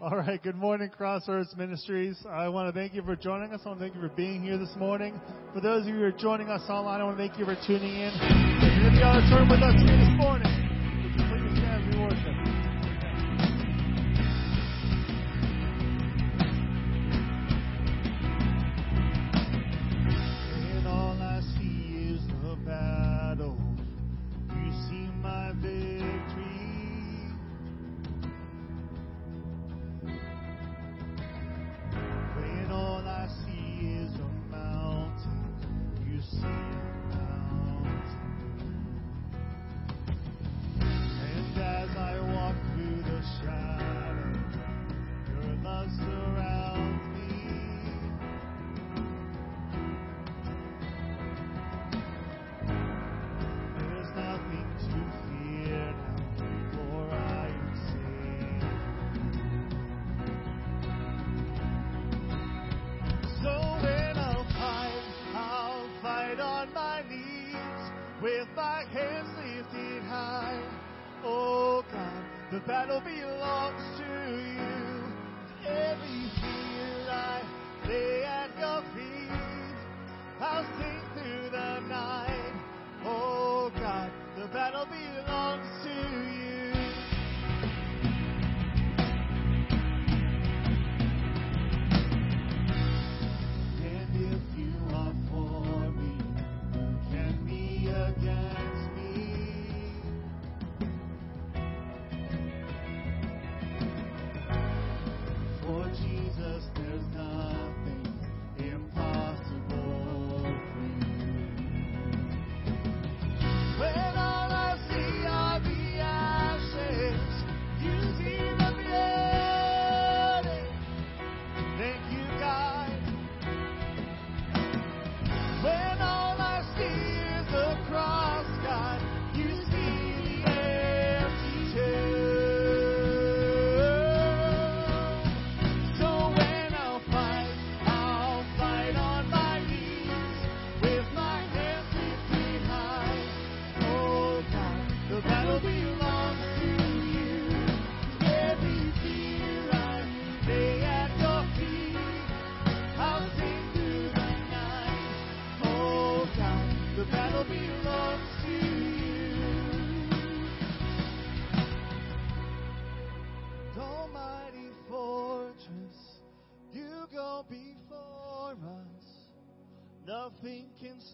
[0.00, 0.40] All right.
[0.40, 2.16] Good morning, Crossroads Ministries.
[2.30, 3.62] I want to thank you for joining us.
[3.64, 5.20] I want to thank you for being here this morning.
[5.52, 7.56] For those of you who are joining us online, I want to thank you for
[7.66, 8.12] tuning in.
[8.14, 10.07] If you're in the auditorium with us,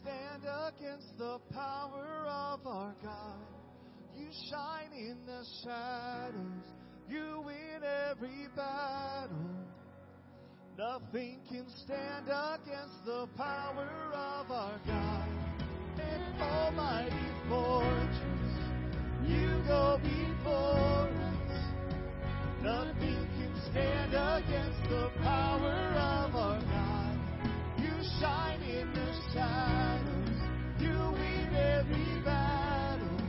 [0.01, 3.39] stand against the power of our God.
[4.17, 6.67] You shine in the shadows.
[7.09, 9.37] You win every battle.
[10.79, 15.29] Nothing can stand against the power of our God.
[15.99, 18.45] An almighty fortress.
[19.27, 21.45] You go before us.
[22.63, 26.84] Nothing can stand against the power of our God
[28.21, 30.41] shine in the shadows.
[30.81, 33.21] You win every battle.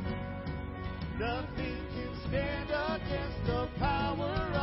[1.20, 4.55] Nothing can stand against the power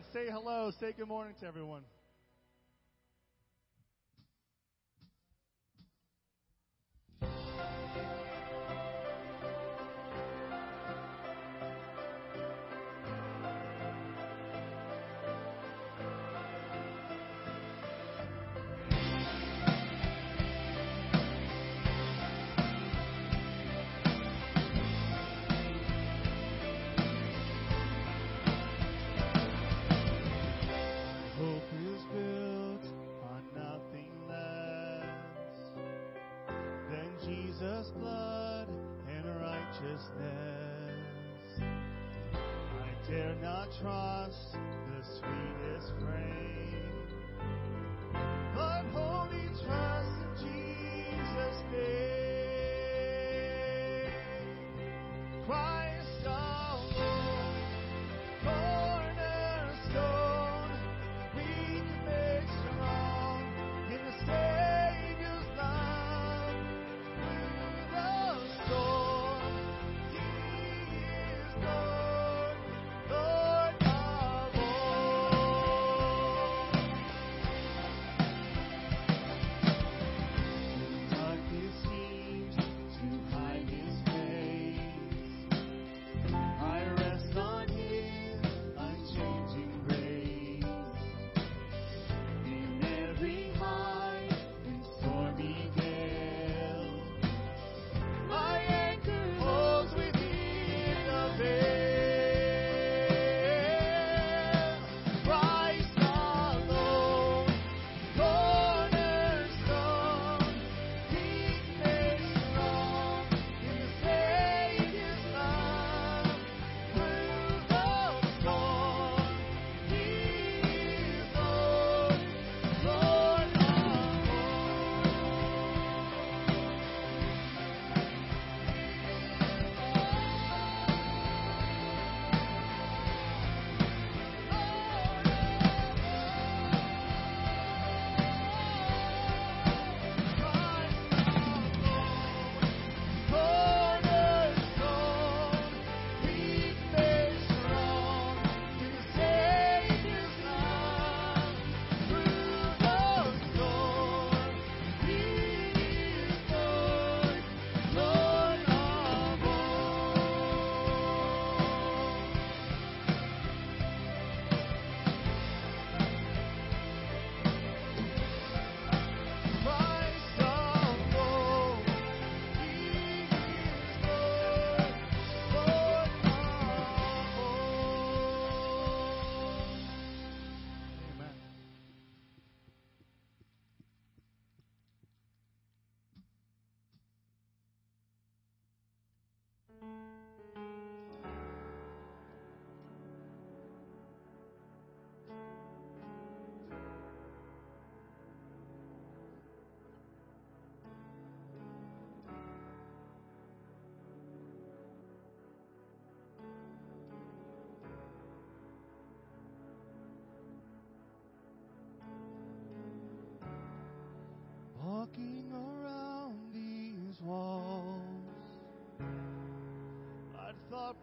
[0.00, 1.82] and say hello, say good morning to everyone.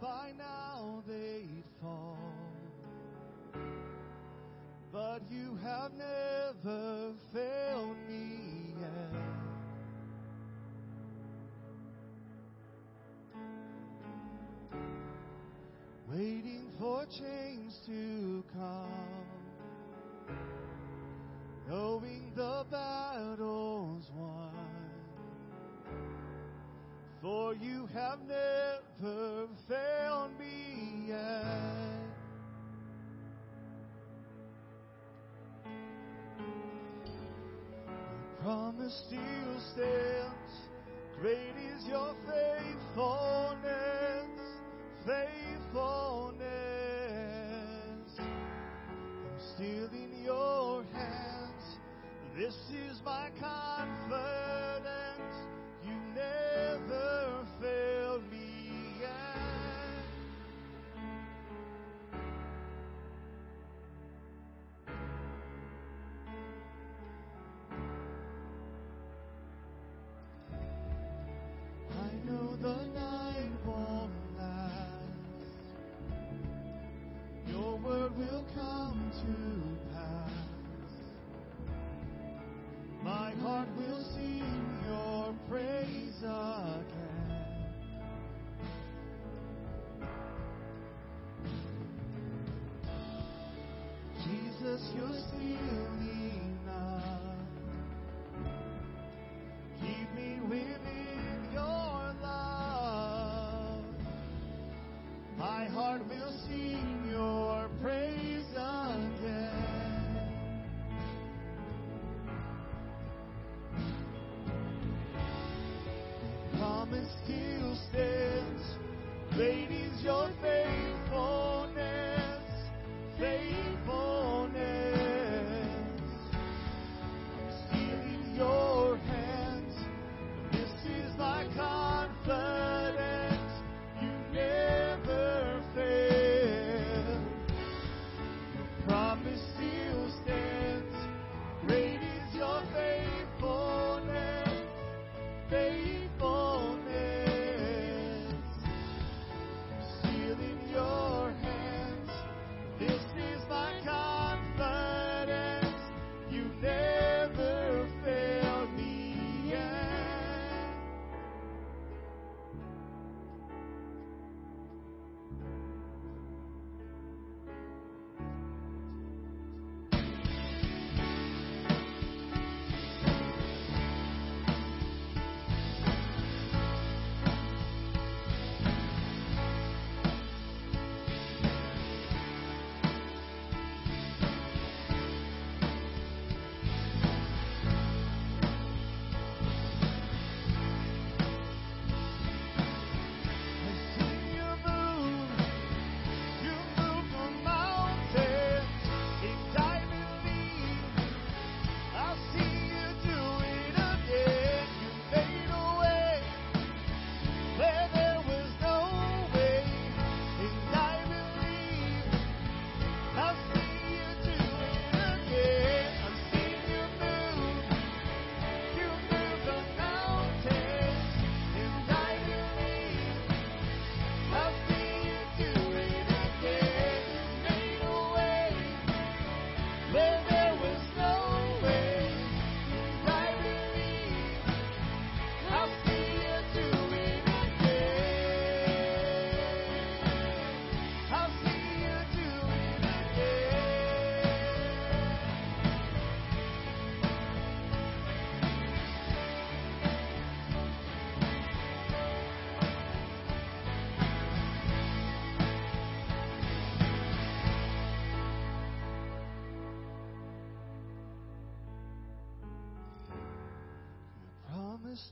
[0.02, 2.18] by now they'd fall.
[4.92, 9.22] But you have never failed me yet.
[16.10, 17.47] Waiting for change.
[41.20, 44.30] Great is your faithfulness,
[45.04, 46.44] faithfulness.
[48.20, 51.80] I'm still in your hands.
[52.38, 54.37] This is my confidence.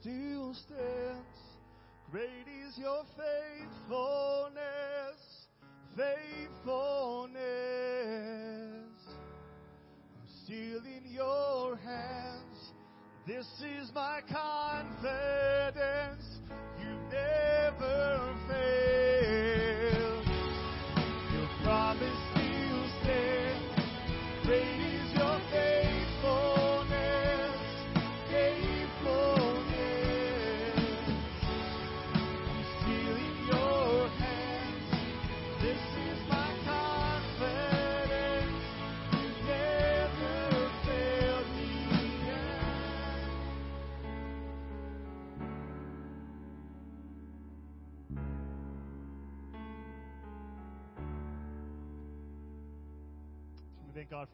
[0.06, 1.40] Still stands.
[2.12, 4.60] Great is your faithfulness,
[5.98, 7.42] faithfulness.
[10.14, 12.74] I'm still in your hands.
[13.26, 15.65] This is my confidence.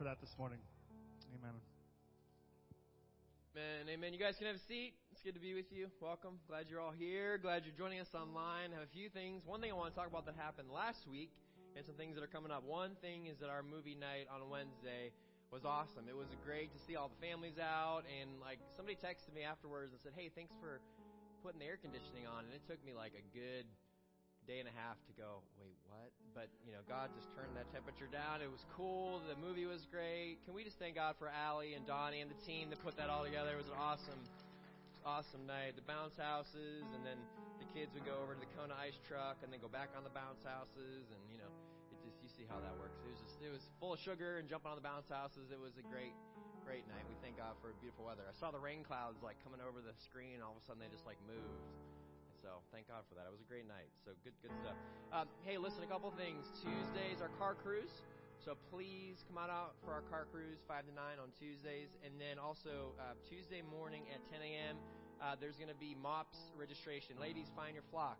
[0.02, 0.58] For that this morning.
[1.38, 1.54] Amen.
[3.54, 3.86] Amen.
[3.86, 4.10] Amen.
[4.10, 4.98] You guys can have a seat.
[5.14, 5.94] It's good to be with you.
[6.02, 6.42] Welcome.
[6.50, 7.38] Glad you're all here.
[7.38, 8.74] Glad you're joining us online.
[8.74, 9.46] have a few things.
[9.46, 11.30] One thing I want to talk about that happened last week
[11.78, 12.66] and some things that are coming up.
[12.66, 15.14] One thing is that our movie night on Wednesday
[15.54, 16.10] was awesome.
[16.10, 19.94] It was great to see all the families out and like somebody texted me afterwards
[19.94, 20.82] and said, "Hey, thanks for
[21.46, 23.70] putting the air conditioning on." And it took me like a good
[24.50, 26.10] day and a half to go, wait, what?
[26.34, 28.42] But, you know, God just turned that temperature down.
[28.42, 29.22] It was cool.
[29.28, 30.42] The movie was great.
[30.48, 33.12] Can we just thank God for Allie and Donnie and the team that put that
[33.12, 33.54] all together?
[33.54, 34.22] It was an awesome,
[35.06, 35.78] awesome night.
[35.78, 37.20] The bounce houses, and then
[37.62, 40.08] the kids would go over to the Kona ice truck and then go back on
[40.08, 41.52] the bounce houses, and, you know,
[41.94, 42.98] it just, you see how that works.
[43.06, 45.52] It was just, it was full of sugar and jumping on the bounce houses.
[45.52, 46.16] It was a great,
[46.64, 47.04] great night.
[47.12, 48.24] We thank God for beautiful weather.
[48.26, 50.90] I saw the rain clouds like coming over the screen, all of a sudden they
[50.90, 51.68] just like moved.
[52.42, 53.30] So thank God for that.
[53.30, 53.94] It was a great night.
[54.02, 54.74] So good, good stuff.
[55.14, 56.50] Um, hey, listen, a couple things.
[56.66, 57.94] Tuesdays our car cruise.
[58.42, 62.18] So please come on out for our car cruise, five to nine on Tuesdays, and
[62.18, 64.82] then also uh, Tuesday morning at 10 a.m.
[65.22, 67.14] Uh, there's going to be MOPS registration.
[67.22, 68.18] Ladies, find your flock.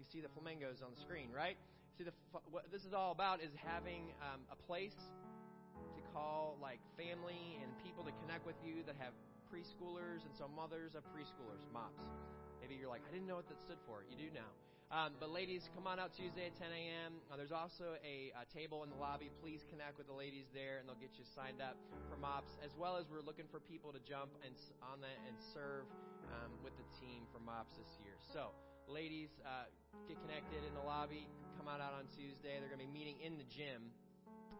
[0.00, 1.60] You see the flamingos on the screen, right?
[2.00, 2.16] See the
[2.48, 7.68] what this is all about is having um, a place to call like family and
[7.84, 9.12] people to connect with you that have
[9.52, 12.39] preschoolers, and so mothers of preschoolers, MOPS.
[12.70, 14.06] Maybe you're like, I didn't know what that stood for.
[14.06, 14.46] You do now.
[14.94, 17.18] Um, but ladies, come on out Tuesday at 10 a.m.
[17.26, 19.26] Uh, there's also a, a table in the lobby.
[19.42, 21.74] Please connect with the ladies there, and they'll get you signed up
[22.06, 22.62] for MOPS.
[22.62, 24.54] As well as we're looking for people to jump and
[24.86, 25.90] on that and serve
[26.30, 28.14] um, with the team for MOPS this year.
[28.30, 28.54] So,
[28.86, 29.66] ladies, uh,
[30.06, 31.26] get connected in the lobby.
[31.58, 32.54] Come on out on Tuesday.
[32.62, 33.90] They're going to be meeting in the gym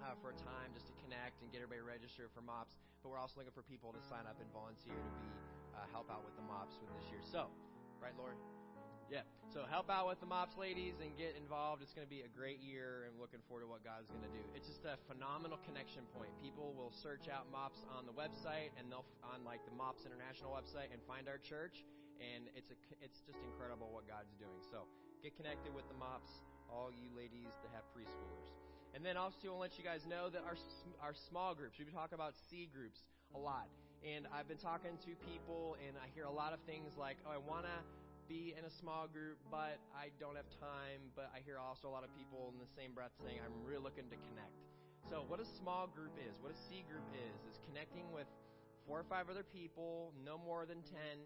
[0.02, 2.74] uh, for a time just to connect and get everybody registered for MOPS.
[3.06, 5.30] But we're also looking for people to sign up and volunteer to be
[5.78, 7.22] uh, help out with the MOPS with this year.
[7.22, 7.46] So,
[8.00, 8.34] right, Lori?
[9.12, 9.26] Yeah.
[9.52, 11.82] So help out with the MOPS ladies and get involved.
[11.82, 14.30] It's going to be a great year and looking forward to what God's going to
[14.30, 14.44] do.
[14.54, 16.30] It's just a phenomenal connection point.
[16.38, 20.54] People will search out MOPS on the website and they'll on like the MOPS International
[20.54, 21.82] website and find our church
[22.20, 24.60] and it's a it's just incredible what God's doing.
[24.70, 24.86] So
[25.24, 26.30] get connected with the MOPS,
[26.68, 28.54] all you ladies that have preschoolers.
[28.94, 30.54] And then also, I want to let you guys know that our
[31.02, 31.80] our small groups.
[31.80, 33.02] We've been talking about C groups
[33.34, 33.66] a lot,
[34.06, 37.32] and I've been talking to people, and I hear a lot of things like, "Oh,
[37.32, 37.78] I want to
[38.28, 41.92] be in a small group, but I don't have time." But I hear also a
[41.92, 44.56] lot of people in the same breath saying, "I'm really looking to connect."
[45.08, 48.28] So, what a small group is, what a C group is, is connecting with
[48.86, 51.20] four or five other people, no more than ten,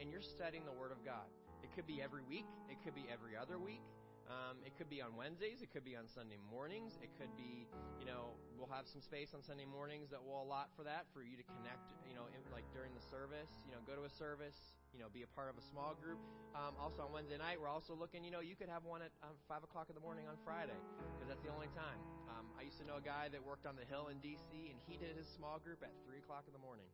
[0.00, 1.26] and you're studying the Word of God.
[1.62, 2.46] It could be every week.
[2.68, 3.82] It could be every other week.
[4.30, 5.58] Um, it could be on Wednesdays.
[5.58, 6.94] It could be on Sunday mornings.
[7.02, 7.66] It could be,
[7.98, 11.26] you know, we'll have some space on Sunday mornings that we'll allot for that, for
[11.26, 14.12] you to connect, you know, in, like during the service, you know, go to a
[14.22, 16.22] service, you know, be a part of a small group.
[16.54, 19.10] Um, also on Wednesday night, we're also looking, you know, you could have one at
[19.26, 20.78] um, 5 o'clock in the morning on Friday,
[21.18, 21.98] because that's the only time.
[22.30, 24.78] Um, I used to know a guy that worked on the Hill in D.C., and
[24.86, 26.86] he did his small group at 3 o'clock in the morning.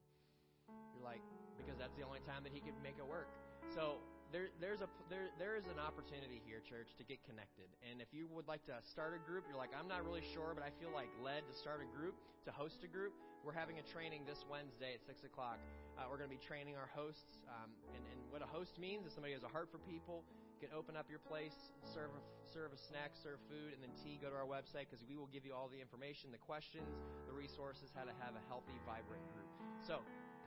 [0.97, 1.21] You're like,
[1.61, 3.29] because that's the only time that he could make it work.
[3.77, 4.01] So
[4.37, 7.73] there, there's a there, there is an opportunity here, church, to get connected.
[7.81, 10.53] And if you would like to start a group, you're like, I'm not really sure,
[10.53, 12.13] but I feel like led to start a group,
[12.45, 13.17] to host a group.
[13.41, 15.57] We're having a training this Wednesday at six o'clock.
[15.97, 19.09] Uh, we're going to be training our hosts, um, and, and what a host means
[19.09, 20.21] is somebody who has a heart for people.
[20.53, 23.93] You can open up your place, serve a, serve a snack, serve food, and then
[23.97, 24.21] tea.
[24.21, 26.93] Go to our website because we will give you all the information, the questions,
[27.25, 29.49] the resources, how to have a healthy, vibrant group.
[29.81, 30.05] So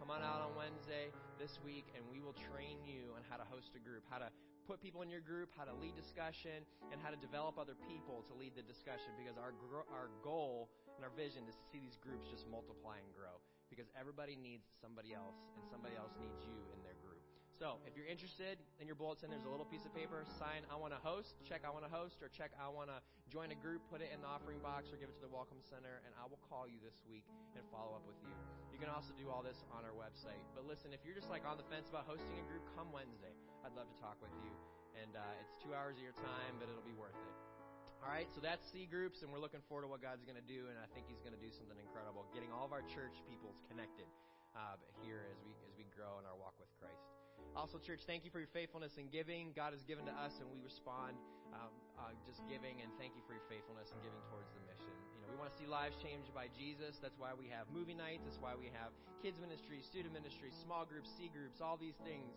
[0.09, 3.45] Come on out on Wednesday this week, and we will train you on how to
[3.45, 4.33] host a group, how to
[4.65, 8.25] put people in your group, how to lead discussion, and how to develop other people
[8.25, 9.13] to lead the discussion.
[9.21, 9.53] Because our
[9.93, 13.37] our goal and our vision is to see these groups just multiply and grow.
[13.69, 17.21] Because everybody needs somebody else, and somebody else needs you in their group.
[17.61, 20.25] So, if you're interested, in your bulletin, there's a little piece of paper.
[20.41, 22.97] Sign I want to host, check I want to host, or check I want to
[23.29, 23.85] join a group.
[23.93, 26.25] Put it in the offering box or give it to the Welcome Center, and I
[26.25, 27.21] will call you this week
[27.53, 28.33] and follow up with you.
[28.73, 30.41] You can also do all this on our website.
[30.57, 33.31] But listen, if you're just like on the fence about hosting a group, come Wednesday.
[33.61, 34.49] I'd love to talk with you.
[34.97, 37.35] And uh, it's two hours of your time, but it'll be worth it.
[38.01, 40.49] All right, so that's C groups, and we're looking forward to what God's going to
[40.49, 43.13] do, and I think He's going to do something incredible, getting all of our church
[43.27, 44.07] peoples connected
[44.55, 47.18] uh, here as we as we grow in our walk with Christ.
[47.59, 49.51] Also, church, thank you for your faithfulness in giving.
[49.51, 51.19] God has given to us, and we respond
[51.51, 51.67] um,
[51.99, 52.79] uh, just giving.
[52.79, 54.95] And thank you for your faithfulness in giving towards the mission.
[55.11, 57.03] You know, we want to see lives changed by Jesus.
[57.03, 58.23] That's why we have movie nights.
[58.23, 62.31] That's why we have kids ministry, student ministry, small groups, C groups, all these things,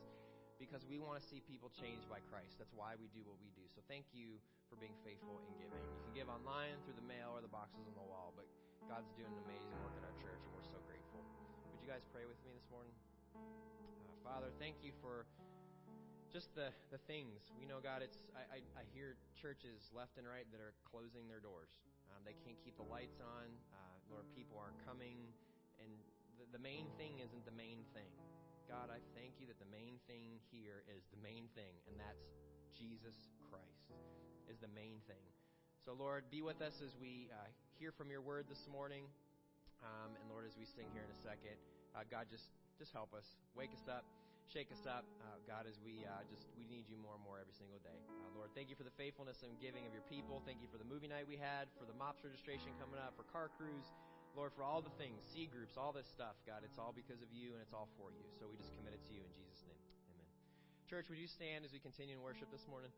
[0.58, 2.58] because we want to see people changed by Christ.
[2.58, 3.62] That's why we do what we do.
[3.70, 5.86] So thank you for being faithful in giving.
[5.86, 8.50] You can give online through the mail or the boxes on the wall, but
[8.90, 11.22] God's doing amazing work in our church, and we're so grateful.
[11.70, 12.98] Would you guys pray with me this morning?
[14.22, 15.26] Father, thank you for
[16.30, 17.50] just the, the things.
[17.58, 21.26] We know, God, it's I, I, I hear churches left and right that are closing
[21.26, 21.74] their doors.
[22.14, 23.50] Um, they can't keep the lights on.
[23.74, 25.26] Uh, Lord, people aren't coming.
[25.82, 25.90] And
[26.38, 28.06] the, the main thing isn't the main thing.
[28.70, 32.30] God, I thank you that the main thing here is the main thing, and that's
[32.70, 33.90] Jesus Christ
[34.46, 35.26] is the main thing.
[35.82, 39.02] So, Lord, be with us as we uh, hear from your word this morning.
[39.82, 41.58] Um, and Lord, as we sing here in a second,
[41.98, 43.24] uh, God, just just help us.
[43.56, 44.04] Wake us up.
[44.50, 47.40] Shake us up, uh, God, as we uh, just we need you more and more
[47.40, 47.96] every single day.
[48.04, 50.44] Uh, Lord, thank you for the faithfulness and giving of your people.
[50.44, 53.24] Thank you for the movie night we had, for the MOPS registration coming up, for
[53.32, 53.88] car cruise.
[54.36, 57.32] Lord, for all the things, C groups, all this stuff, God, it's all because of
[57.32, 58.24] you and it's all for you.
[58.36, 59.80] So we just commit it to you in Jesus' name.
[60.12, 60.28] Amen.
[60.88, 62.92] Church, would you stand as we continue in worship this morning?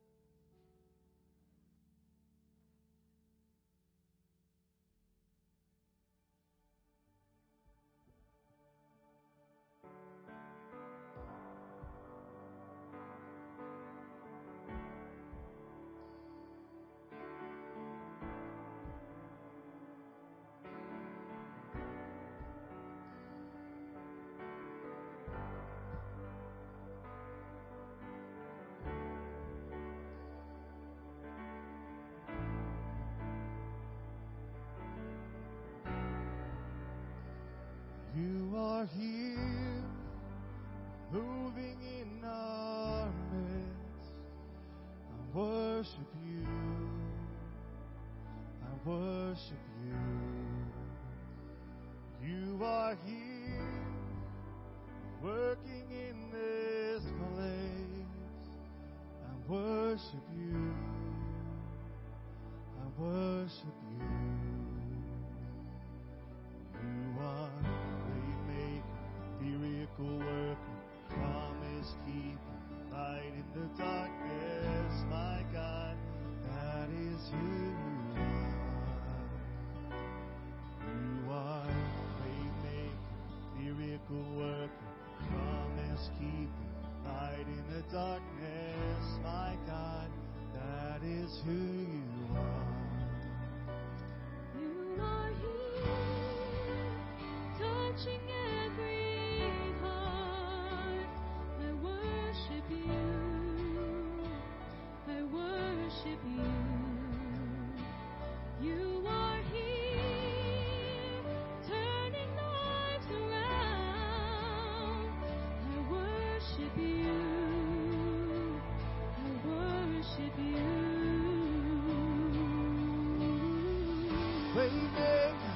[124.64, 125.53] Waymaker,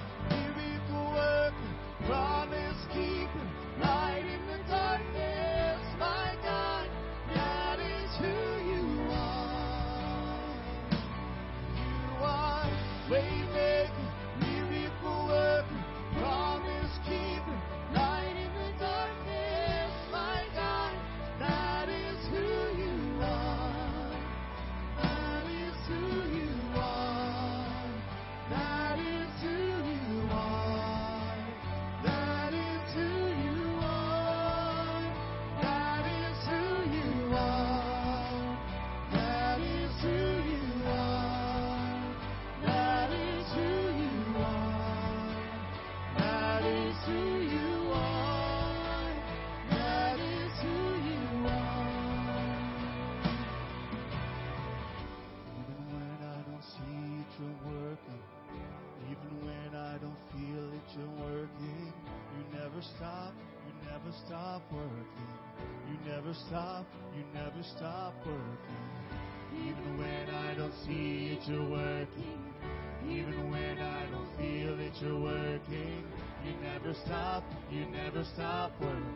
[78.34, 79.14] stop working.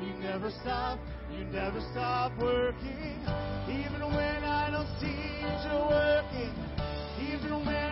[0.00, 0.98] You never stop,
[1.32, 3.18] you never stop working.
[3.68, 6.52] Even when I don't see you're working.
[7.32, 7.83] Even when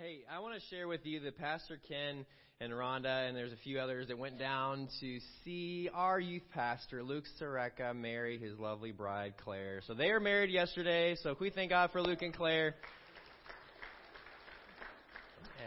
[0.00, 2.24] Hey, I want to share with you that Pastor Ken
[2.60, 7.02] and Rhonda, and there's a few others that went down to see our youth pastor,
[7.02, 9.80] Luke Sareka, marry his lovely bride, Claire.
[9.88, 12.76] So they were married yesterday, so we thank God for Luke and Claire?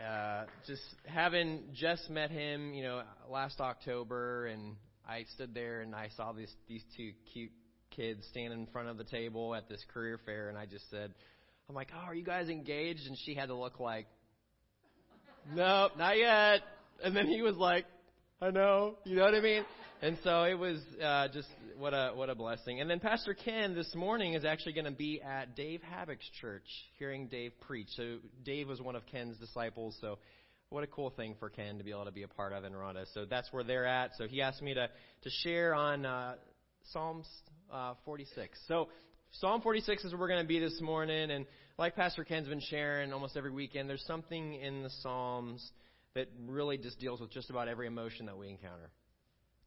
[0.07, 5.93] Uh, just having just met him, you know, last October, and I stood there and
[5.93, 7.51] I saw these these two cute
[7.93, 11.13] kids standing in front of the table at this career fair, and I just said,
[11.67, 13.07] I'm like, oh, are you guys engaged?
[13.07, 14.07] And she had to look like,
[15.53, 16.61] nope, not yet.
[17.03, 17.85] And then he was like,
[18.41, 19.63] I know, you know what I mean?
[20.01, 22.81] And so it was uh, just what a what a blessing.
[22.81, 26.65] And then Pastor Ken this morning is actually going to be at Dave Havock's church,
[26.97, 27.89] hearing Dave preach.
[27.95, 29.95] So Dave was one of Ken's disciples.
[30.01, 30.17] So
[30.69, 32.73] what a cool thing for Ken to be able to be a part of in
[32.73, 33.05] Rhonda.
[33.13, 34.11] So that's where they're at.
[34.17, 36.33] So he asked me to to share on uh,
[36.91, 37.27] Psalms
[37.71, 38.57] uh, 46.
[38.67, 38.89] So
[39.33, 41.45] Psalm 46 is where we're going to be this morning, and
[41.81, 45.71] like Pastor Ken's been sharing almost every weekend, there's something in the Psalms
[46.13, 48.91] that really just deals with just about every emotion that we encounter.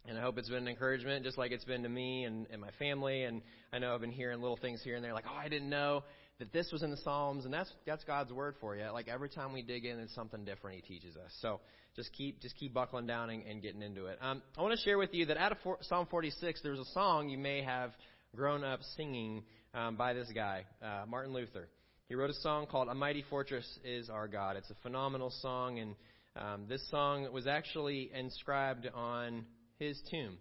[0.06, 2.60] And I hope it's been an encouragement, just like it's been to me and, and
[2.60, 3.24] my family.
[3.24, 5.68] And I know I've been hearing little things here and there, like, oh, I didn't
[5.68, 6.04] know
[6.38, 8.84] that this was in the Psalms, and that's that's God's word for you.
[8.92, 11.32] Like every time we dig in, it's something different He teaches us.
[11.40, 11.60] So
[11.96, 14.18] just keep just keep buckling down and, and getting into it.
[14.20, 16.92] Um, I want to share with you that out of for, Psalm 46, there's a
[16.92, 17.90] song you may have
[18.36, 19.42] grown up singing
[19.74, 21.68] um, by this guy, uh, Martin Luther.
[22.08, 25.78] He wrote a song called "A Mighty Fortress Is Our God." It's a phenomenal song,
[25.78, 25.94] and
[26.36, 29.46] um, this song was actually inscribed on
[29.78, 30.36] his tomb.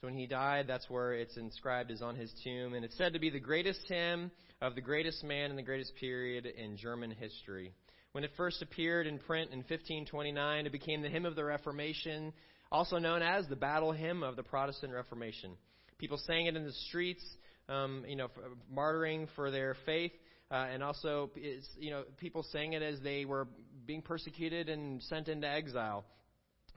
[0.00, 3.14] So when he died, that's where it's inscribed is on his tomb, and it's said
[3.14, 7.10] to be the greatest hymn of the greatest man in the greatest period in German
[7.12, 7.72] history.
[8.12, 12.34] When it first appeared in print in 1529, it became the hymn of the Reformation,
[12.70, 15.52] also known as the battle hymn of the Protestant Reformation.
[15.96, 17.24] People sang it in the streets,
[17.70, 18.28] um, you know,
[18.70, 20.12] martyring for their faith.
[20.50, 23.48] Uh, and also it's, you know people sang it as they were
[23.86, 26.04] being persecuted and sent into exile.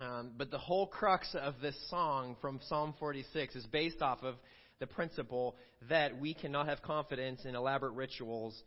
[0.01, 4.35] Um, but the whole crux of this song from Psalm 46 is based off of
[4.79, 5.57] the principle
[5.89, 8.63] that we cannot have confidence in elaborate rituals,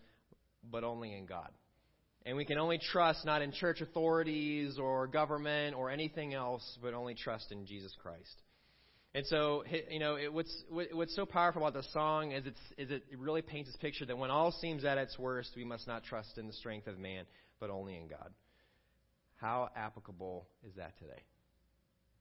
[0.70, 1.48] but only in God.
[2.24, 6.94] And we can only trust not in church authorities or government or anything else, but
[6.94, 8.42] only trust in Jesus Christ.
[9.14, 12.90] And so, you know, it, what's what's so powerful about the song is, it's, is
[12.90, 16.04] it really paints this picture that when all seems at its worst, we must not
[16.04, 17.26] trust in the strength of man,
[17.60, 18.30] but only in God.
[19.36, 21.22] How applicable is that today?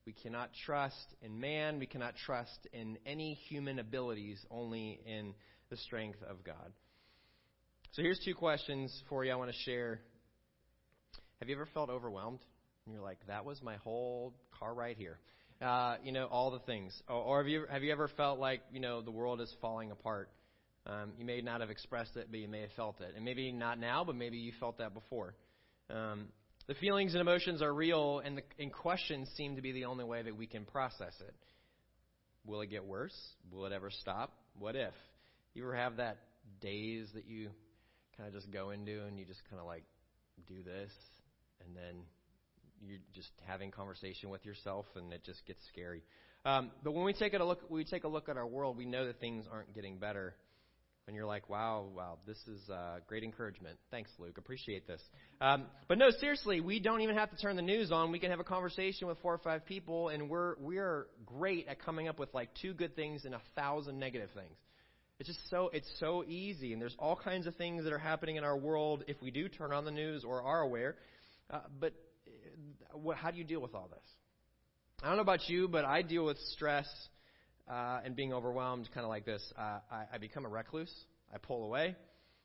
[0.04, 1.78] We cannot trust in man.
[1.78, 5.32] We cannot trust in any human abilities, only in
[5.70, 6.72] the strength of God.
[7.92, 10.00] So here's two questions for you I want to share.
[11.40, 12.40] Have you ever felt overwhelmed?
[12.84, 15.18] And you're like, that was my whole car right here.
[15.62, 16.92] Uh, you know, all the things.
[17.08, 19.92] Or, or, have you have you ever felt like you know the world is falling
[19.92, 20.28] apart?
[20.86, 23.52] Um, you may not have expressed it, but you may have felt it, and maybe
[23.52, 25.34] not now, but maybe you felt that before.
[25.88, 26.26] Um,
[26.66, 30.04] the feelings and emotions are real, and, the, and questions seem to be the only
[30.04, 31.34] way that we can process it.
[32.44, 33.16] Will it get worse?
[33.52, 34.32] Will it ever stop?
[34.58, 34.94] What if?
[35.54, 36.16] You ever have that
[36.60, 37.50] daze that you
[38.16, 39.84] kind of just go into, and you just kind of like
[40.48, 40.90] do this,
[41.64, 42.02] and then
[42.84, 46.02] you're just having conversation with yourself, and it just gets scary.
[46.44, 48.84] Um, but when we take a look, we take a look at our world, we
[48.84, 50.34] know that things aren't getting better.
[51.08, 53.76] And you're like, wow, wow, this is uh, great encouragement.
[53.90, 54.38] Thanks, Luke.
[54.38, 55.02] Appreciate this.
[55.40, 58.12] Um, but no, seriously, we don't even have to turn the news on.
[58.12, 61.82] We can have a conversation with four or five people, and we're we're great at
[61.82, 64.56] coming up with like two good things and a thousand negative things.
[65.18, 68.36] It's just so it's so easy, and there's all kinds of things that are happening
[68.36, 70.94] in our world if we do turn on the news or are aware.
[71.50, 71.94] Uh, but
[72.94, 74.04] what, how do you deal with all this?
[75.02, 76.88] I don't know about you, but I deal with stress
[77.68, 79.42] uh, and being overwhelmed kind of like this.
[79.58, 80.92] Uh, I, I become a recluse.
[81.34, 81.96] I pull away,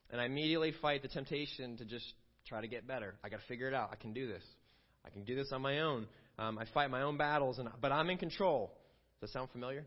[0.10, 2.06] and I immediately fight the temptation to just
[2.48, 3.16] try to get better.
[3.24, 3.90] I got to figure it out.
[3.92, 4.44] I can do this.
[5.06, 6.08] I can do this on my own.
[6.40, 8.72] Um, I fight my own battles, and but I'm in control.
[9.20, 9.86] Does that sound familiar?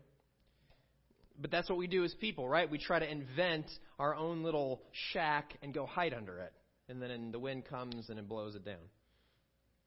[1.39, 2.69] But that's what we do as people, right?
[2.69, 3.65] We try to invent
[3.97, 4.81] our own little
[5.11, 6.53] shack and go hide under it,
[6.89, 8.75] and then the wind comes and it blows it down.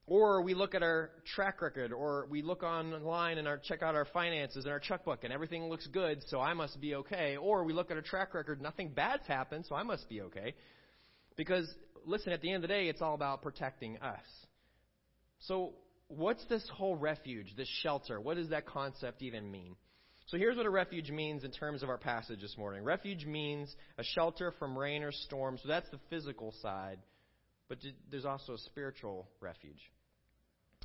[0.07, 3.95] Or we look at our track record, or we look online and our, check out
[3.95, 7.39] our finances and our checkbook, and everything looks good, so I must be okay.
[7.39, 10.55] Or we look at our track record, nothing bad's happened, so I must be okay.
[11.37, 11.67] Because,
[12.05, 14.27] listen, at the end of the day, it's all about protecting us.
[15.41, 15.73] So,
[16.09, 18.21] what's this whole refuge, this shelter?
[18.21, 19.75] What does that concept even mean?
[20.27, 22.85] So, here's what a refuge means in terms of our passage this morning.
[22.85, 26.99] Refuge means a shelter from rain or storm, so that's the physical side.
[27.71, 27.79] But
[28.11, 29.81] there's also a spiritual refuge.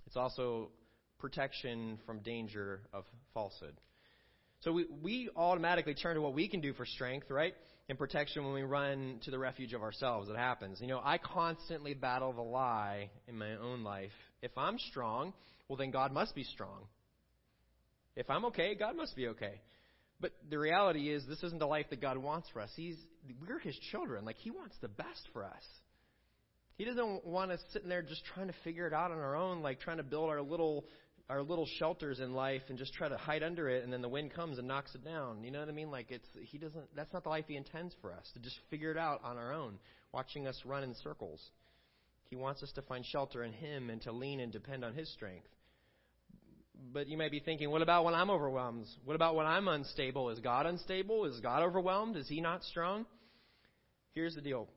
[0.09, 0.69] It's also
[1.19, 3.03] protection from danger of
[3.35, 3.75] falsehood.
[4.61, 7.53] So we, we automatically turn to what we can do for strength, right?
[7.89, 10.27] And protection when we run to the refuge of ourselves.
[10.27, 10.81] It happens.
[10.81, 14.09] You know, I constantly battle the lie in my own life.
[14.41, 15.31] If I'm strong,
[15.67, 16.87] well, then God must be strong.
[18.15, 19.61] If I'm okay, God must be okay.
[20.19, 22.71] But the reality is, this isn't the life that God wants for us.
[22.75, 22.97] He's,
[23.47, 24.25] we're His children.
[24.25, 25.63] Like, He wants the best for us.
[26.79, 29.61] He doesn't want us sitting there just trying to figure it out on our own,
[29.61, 30.85] like trying to build our little
[31.29, 34.07] our little shelters in life and just try to hide under it and then the
[34.07, 35.43] wind comes and knocks it down.
[35.43, 35.91] You know what I mean?
[35.91, 38.91] Like it's he doesn't that's not the life he intends for us to just figure
[38.91, 39.77] it out on our own,
[40.13, 41.41] watching us run in circles.
[42.29, 45.11] He wants us to find shelter in him and to lean and depend on his
[45.11, 45.49] strength.
[46.93, 48.85] But you may be thinking, what about when I'm overwhelmed?
[49.03, 50.29] What about when I'm unstable?
[50.29, 51.25] Is God unstable?
[51.25, 52.15] Is God overwhelmed?
[52.15, 53.05] Is he not strong?
[54.13, 54.69] Here's the deal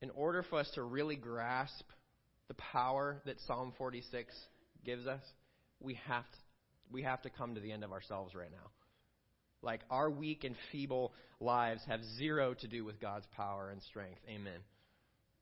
[0.00, 1.84] in order for us to really grasp
[2.48, 4.34] the power that Psalm 46
[4.84, 5.22] gives us,
[5.80, 6.38] we have to,
[6.90, 8.70] we have to come to the end of ourselves right now.
[9.60, 14.20] Like our weak and feeble lives have zero to do with God's power and strength.
[14.28, 14.60] Amen.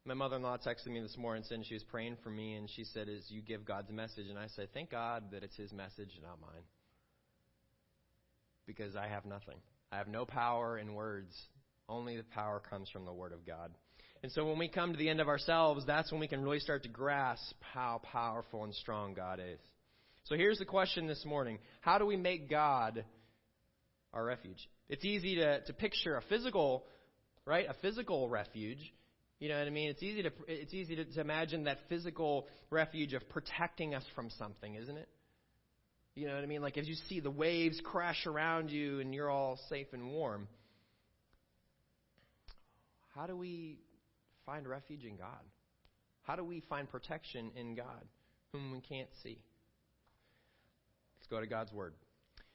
[0.07, 3.09] My mother-in-law texted me this morning and she was praying for me and she said,
[3.09, 6.41] "As you give God's message," and I said, "Thank God that it's His message, not
[6.41, 6.63] mine,
[8.67, 9.61] because I have nothing.
[9.91, 11.35] I have no power in words.
[11.89, 13.75] Only the power comes from the Word of God."
[14.23, 16.59] And so when we come to the end of ourselves, that's when we can really
[16.59, 19.61] start to grasp how powerful and strong God is.
[20.25, 23.05] So here's the question this morning How do we make God
[24.13, 24.69] our refuge?
[24.89, 26.85] It's easy to, to picture a physical,
[27.45, 27.67] right?
[27.69, 28.81] A physical refuge.
[29.39, 29.91] You know what I mean?
[29.91, 34.31] It's easy to it's easy to, to imagine that physical refuge of protecting us from
[34.31, 35.09] something, isn't it?
[36.15, 36.63] You know what I mean?
[36.63, 40.49] Like if you see the waves crash around you and you're all safe and warm.
[43.15, 43.79] How do we
[44.47, 45.43] find refuge in God?
[46.23, 48.05] How do we find protection in God,
[48.53, 49.43] whom we can't see?
[51.19, 51.95] Let's go to God's Word.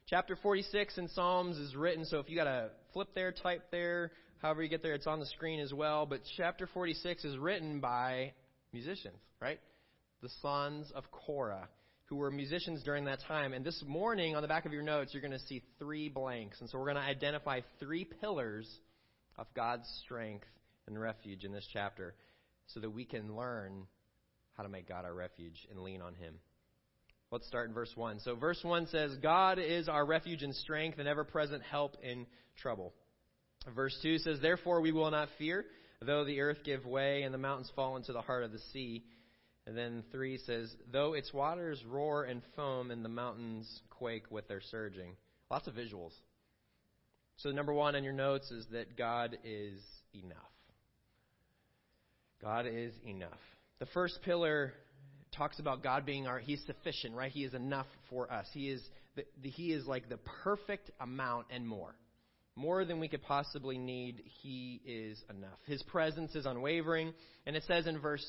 [0.08, 4.10] Chapter 46 in Psalms is written, so if you got to flip there, type there,
[4.40, 6.06] however you get there, it's on the screen as well.
[6.06, 8.32] But chapter 46 is written by
[8.72, 9.60] musicians, right?
[10.22, 11.68] The sons of Korah,
[12.06, 13.52] who were musicians during that time.
[13.52, 16.60] And this morning, on the back of your notes, you're going to see three blanks.
[16.60, 18.68] And so we're going to identify three pillars
[19.38, 20.46] of God's strength
[20.86, 22.14] and refuge in this chapter
[22.66, 23.86] so that we can learn
[24.56, 26.34] how to make God our refuge and lean on Him.
[27.30, 28.20] Let's start in verse 1.
[28.20, 32.26] So, verse 1 says, God is our refuge and strength and ever present help in
[32.60, 32.92] trouble.
[33.74, 35.64] Verse 2 says, Therefore we will not fear,
[36.02, 39.04] though the earth give way and the mountains fall into the heart of the sea.
[39.66, 44.48] And then 3 says, Though its waters roar and foam and the mountains quake with
[44.48, 45.16] their surging.
[45.50, 46.12] Lots of visuals.
[47.36, 49.80] So, number one on your notes is that God is
[50.14, 50.36] enough.
[52.42, 53.30] God is enough.
[53.78, 54.72] The first pillar
[55.36, 57.30] talks about God being our, He's sufficient, right?
[57.30, 58.46] He is enough for us.
[58.52, 58.82] He is,
[59.16, 61.94] the, the, he is like the perfect amount and more.
[62.54, 65.58] More than we could possibly need, He is enough.
[65.66, 67.14] His presence is unwavering.
[67.46, 68.24] And it says in verse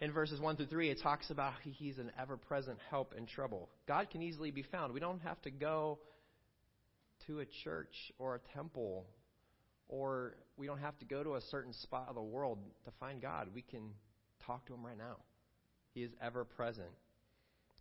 [0.00, 3.68] in verses 1 through 3, it talks about He's an ever present help in trouble.
[3.88, 4.92] God can easily be found.
[4.92, 5.98] We don't have to go
[7.26, 9.06] to a church or a temple,
[9.88, 13.20] or we don't have to go to a certain spot of the world to find
[13.20, 13.48] God.
[13.54, 13.90] We can
[14.46, 15.16] talk to Him right now.
[15.94, 16.88] He is ever present.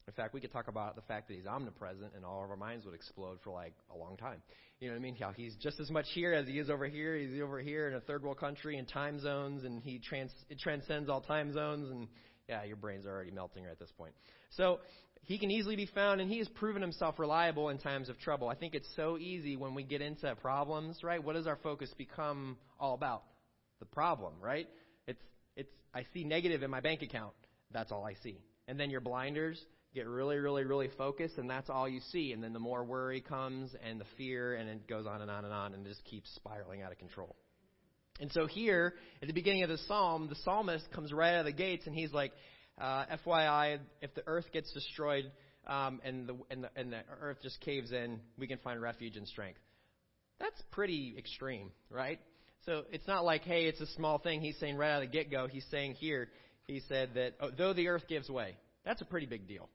[0.08, 2.56] In fact, we could talk about the fact that he's omnipresent, and all of our
[2.56, 4.42] minds would explode for like a long time.
[4.80, 5.16] You know what I mean?
[5.16, 7.18] How he's just as much here as he is over here.
[7.18, 10.60] He's over here in a third world country in time zones, and he trans it
[10.60, 11.90] transcends all time zones.
[11.90, 12.08] And
[12.48, 14.14] yeah, your brains are already melting right at this point.
[14.52, 14.80] So
[15.26, 18.48] he can easily be found, and he has proven himself reliable in times of trouble.
[18.48, 21.24] I think it's so easy when we get into problems, right?
[21.24, 23.24] What does our focus become all about?
[23.80, 24.68] The problem, right?
[25.08, 25.22] It's
[25.56, 27.34] it's I see negative in my bank account.
[27.72, 28.40] That's all I see.
[28.68, 29.60] And then your blinders
[29.96, 32.32] get really, really, really focused, and that's all you see.
[32.32, 35.44] And then the more worry comes, and the fear, and it goes on and on
[35.44, 37.36] and on, and it just keeps spiraling out of control.
[38.20, 41.46] And so here, at the beginning of the psalm, the psalmist comes right out of
[41.46, 42.32] the gates, and he's like,
[42.80, 45.32] uh, "FYI, if the earth gets destroyed
[45.68, 49.18] um, and the and the and the earth just caves in, we can find refuge
[49.18, 49.60] and strength."
[50.40, 52.20] That's pretty extreme, right?
[52.66, 54.42] So it's not like, hey, it's a small thing.
[54.42, 55.48] He's saying right out of the get go.
[55.48, 56.30] He's saying here,
[56.68, 59.70] he said that oh, though the earth gives way, that's a pretty big deal.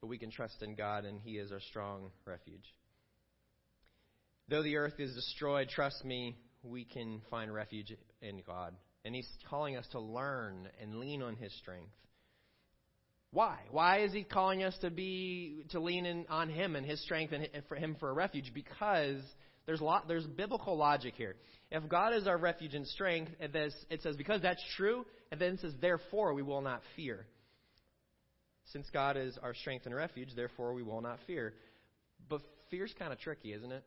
[0.00, 2.74] But we can trust in God, and He is our strong refuge.
[4.48, 8.74] Though the earth is destroyed, trust me, we can find refuge in God.
[9.04, 11.92] And He's calling us to learn and lean on His strength.
[13.30, 13.58] Why?
[13.70, 17.32] Why is He calling us to be to lean in on Him and His strength
[17.32, 18.52] and for Him for a refuge?
[18.54, 19.20] Because
[19.66, 21.36] there's lot, there's biblical logic here.
[21.70, 25.60] If God is our refuge and strength, it says because that's true, and then it
[25.60, 27.26] says therefore we will not fear.
[28.72, 31.54] Since God is our strength and refuge, therefore we will not fear.
[32.28, 33.84] But fear's kind of tricky, isn't it?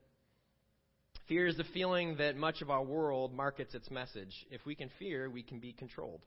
[1.28, 4.46] Fear is the feeling that much of our world markets its message.
[4.50, 6.22] If we can fear, we can be controlled.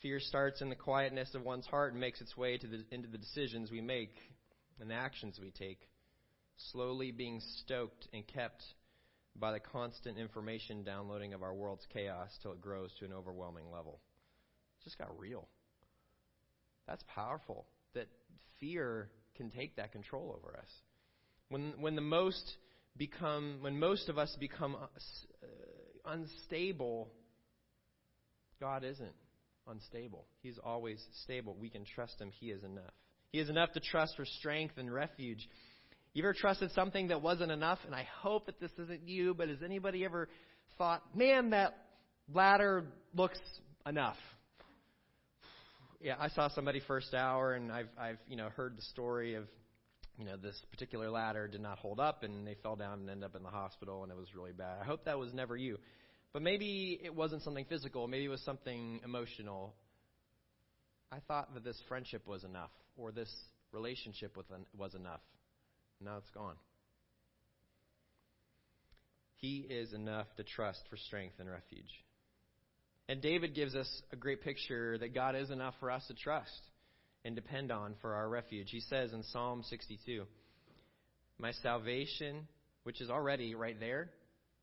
[0.00, 3.08] Fear starts in the quietness of one's heart and makes its way to the, into
[3.08, 4.14] the decisions we make
[4.80, 5.80] and the actions we take
[6.72, 8.64] slowly being stoked and kept
[9.36, 13.70] by the constant information downloading of our world's chaos till it grows to an overwhelming
[13.70, 14.00] level.
[14.80, 15.46] It just got real.
[16.86, 17.66] That's powerful.
[17.94, 18.08] That
[18.58, 20.70] fear can take that control over us.
[21.48, 22.56] When when the most
[22.98, 24.86] become when most of us become uh,
[26.04, 27.08] unstable,
[28.60, 29.14] God isn't
[29.66, 30.26] unstable.
[30.42, 31.56] He's always stable.
[31.58, 32.30] We can trust him.
[32.40, 32.92] He is enough.
[33.30, 35.48] He is enough to trust for strength and refuge
[36.18, 37.78] you ever trusted something that wasn't enough?
[37.86, 40.28] And I hope that this isn't you, but has anybody ever
[40.76, 41.76] thought, man, that
[42.32, 43.38] ladder looks
[43.86, 44.16] enough?
[46.00, 49.48] Yeah, I saw somebody first hour, and I've, I've, you know, heard the story of,
[50.18, 53.24] you know, this particular ladder did not hold up, and they fell down and ended
[53.24, 54.78] up in the hospital, and it was really bad.
[54.80, 55.78] I hope that was never you,
[56.32, 58.08] but maybe it wasn't something physical.
[58.08, 59.74] Maybe it was something emotional.
[61.12, 63.32] I thought that this friendship was enough, or this
[63.72, 64.46] relationship with
[64.76, 65.20] was enough.
[66.00, 66.56] Now it's gone.
[69.36, 72.04] He is enough to trust for strength and refuge.
[73.08, 76.60] And David gives us a great picture that God is enough for us to trust
[77.24, 78.68] and depend on for our refuge.
[78.70, 80.24] He says in Psalm 62,
[81.38, 82.46] My salvation,
[82.84, 84.10] which is already right there,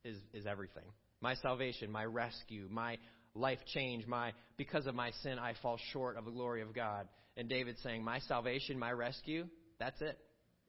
[0.04, 0.86] is, is everything.
[1.22, 2.98] My salvation, my rescue, my
[3.34, 7.08] life change, my because of my sin I fall short of the glory of God.
[7.38, 9.48] And David saying, My salvation, my rescue,
[9.80, 10.18] that's it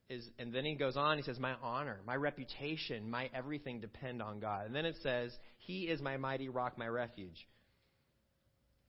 [0.08, 4.22] is, and then he goes on, he says, My honor, my reputation, my everything depend
[4.22, 4.66] on God.
[4.66, 7.46] And then it says, He is my mighty rock, my refuge.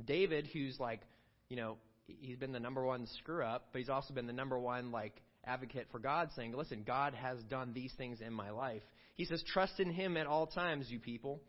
[0.04, 1.02] David, who's like,
[1.50, 1.78] you know,
[2.08, 5.22] he's been the number one screw up, but he's also been the number one, like,
[5.46, 8.84] advocate for God, saying, Listen, God has done these things in my life.
[9.16, 11.42] He says, Trust in Him at all times, you people.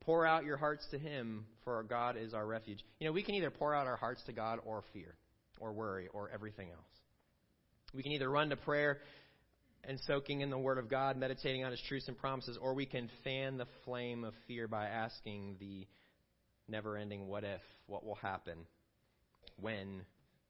[0.00, 2.82] Pour out your hearts to Him, for God is our refuge.
[2.98, 5.14] You know, we can either pour out our hearts to God or fear,
[5.58, 6.86] or worry, or everything else.
[7.94, 8.98] We can either run to prayer
[9.84, 12.86] and soaking in the Word of God, meditating on His truths and promises, or we
[12.86, 15.86] can fan the flame of fear by asking the
[16.68, 18.58] never ending what if, what will happen,
[19.60, 20.02] when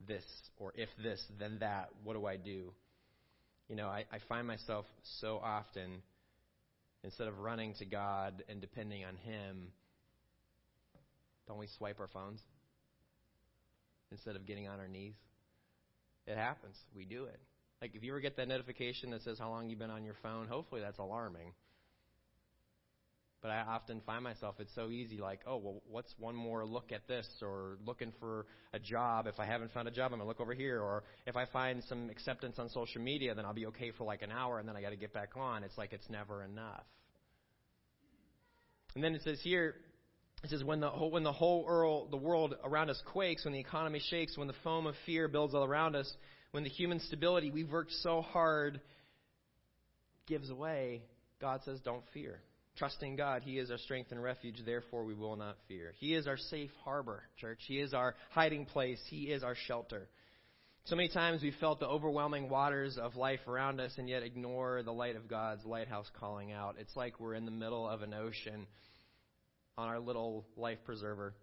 [0.06, 0.24] this,
[0.58, 2.72] or if this, then that, what do I do?
[3.68, 4.86] You know, I, I find myself
[5.20, 6.02] so often,
[7.04, 9.68] instead of running to God and depending on Him,
[11.46, 12.40] don't we swipe our phones
[14.11, 15.14] instead of getting on our knees?
[16.26, 16.76] It happens.
[16.94, 17.40] We do it.
[17.80, 20.16] Like if you ever get that notification that says how long you've been on your
[20.22, 21.52] phone, hopefully that's alarming.
[23.43, 26.93] But I often find myself, it's so easy, like, oh, well, what's one more look
[26.93, 27.26] at this?
[27.41, 29.26] Or looking for a job.
[29.26, 30.80] If I haven't found a job, I'm going to look over here.
[30.82, 34.20] Or if I find some acceptance on social media, then I'll be okay for like
[34.20, 35.64] an hour and then I got to get back on.
[35.64, 36.84] It's like it's never enough.
[38.95, 39.76] And then it says here,
[40.43, 43.55] it says, when the whole, when the whole world, the world around us quakes, when
[43.55, 46.11] the economy shakes, when the foam of fear builds all around us,
[46.51, 48.80] when the human stability we've worked so hard
[50.26, 51.03] gives away,
[51.41, 52.41] God says, don't fear.
[52.76, 55.92] Trusting God, He is our strength and refuge, therefore we will not fear.
[55.98, 57.60] He is our safe harbor, church.
[57.66, 59.00] He is our hiding place.
[59.08, 60.08] He is our shelter.
[60.84, 64.82] So many times we felt the overwhelming waters of life around us and yet ignore
[64.82, 66.76] the light of God's lighthouse calling out.
[66.78, 68.66] It's like we're in the middle of an ocean
[69.76, 71.34] on our little life preserver.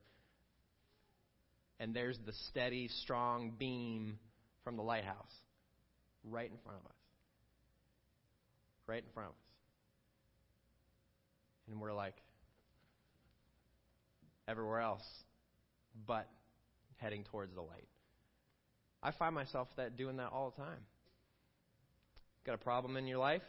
[1.79, 4.17] And there's the steady, strong beam
[4.63, 5.33] from the lighthouse
[6.23, 6.97] right in front of us.
[8.87, 9.46] Right in front of us.
[11.69, 12.15] And we're like
[14.47, 15.03] everywhere else
[16.05, 16.27] but
[16.97, 17.87] heading towards the light.
[19.01, 20.79] I find myself that doing that all the time.
[22.45, 23.41] Got a problem in your life?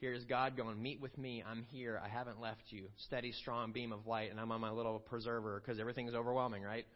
[0.00, 1.42] Here's God going, Meet with me.
[1.48, 2.00] I'm here.
[2.02, 2.84] I haven't left you.
[3.06, 6.86] Steady, strong beam of light, and I'm on my little preserver because everything's overwhelming, right?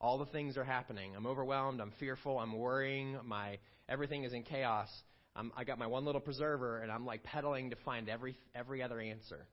[0.00, 1.14] All the things are happening.
[1.14, 1.80] I'm overwhelmed.
[1.80, 2.38] I'm fearful.
[2.38, 3.18] I'm worrying.
[3.24, 4.88] My everything is in chaos.
[5.36, 8.82] I'm, I got my one little preserver, and I'm like pedaling to find every every
[8.82, 9.46] other answer,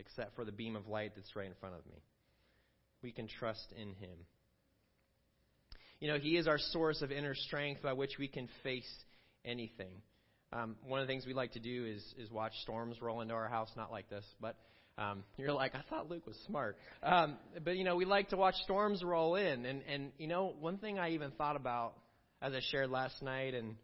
[0.00, 2.02] except for the beam of light that's right in front of me.
[3.02, 4.18] We can trust in Him.
[6.00, 8.90] You know, He is our source of inner strength by which we can face
[9.44, 10.02] anything.
[10.52, 13.34] Um, one of the things we like to do is is watch storms roll into
[13.34, 13.70] our house.
[13.76, 14.56] Not like this, but
[14.98, 16.76] um, you're like, I thought Luke was smart.
[17.02, 20.54] Um, but you know, we like to watch storms roll in, and and you know,
[20.58, 21.94] one thing I even thought about
[22.42, 23.76] as I shared last night and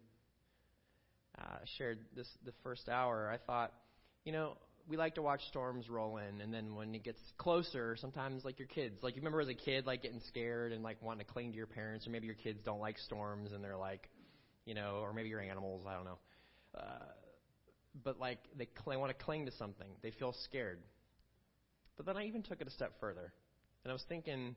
[1.39, 3.71] uh, shared this the first hour, I thought,
[4.25, 4.57] you know,
[4.87, 8.57] we like to watch storms roll in, and then when it gets closer, sometimes like
[8.57, 11.31] your kids, like you remember as a kid, like getting scared and like wanting to
[11.31, 14.09] cling to your parents, or maybe your kids don't like storms and they're like,
[14.65, 16.19] you know, or maybe your animals, I don't know.
[16.77, 17.05] Uh,
[18.03, 19.87] but like they, cl- want to cling to something.
[20.01, 20.79] They feel scared.
[21.97, 23.33] But then I even took it a step further.
[23.83, 24.55] And I was thinking,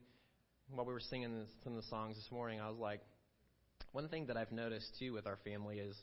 [0.72, 3.00] while we were singing this, some of the songs this morning, I was like,
[3.92, 5.96] one thing that I've noticed too with our family is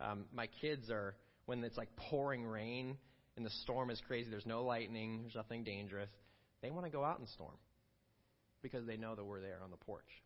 [0.00, 1.16] um, my kids are,
[1.46, 2.96] when it's like pouring rain
[3.36, 6.10] and the storm is crazy, there's no lightning, there's nothing dangerous,
[6.62, 7.56] they want to go out and storm
[8.62, 10.22] because they know that we're there on the porch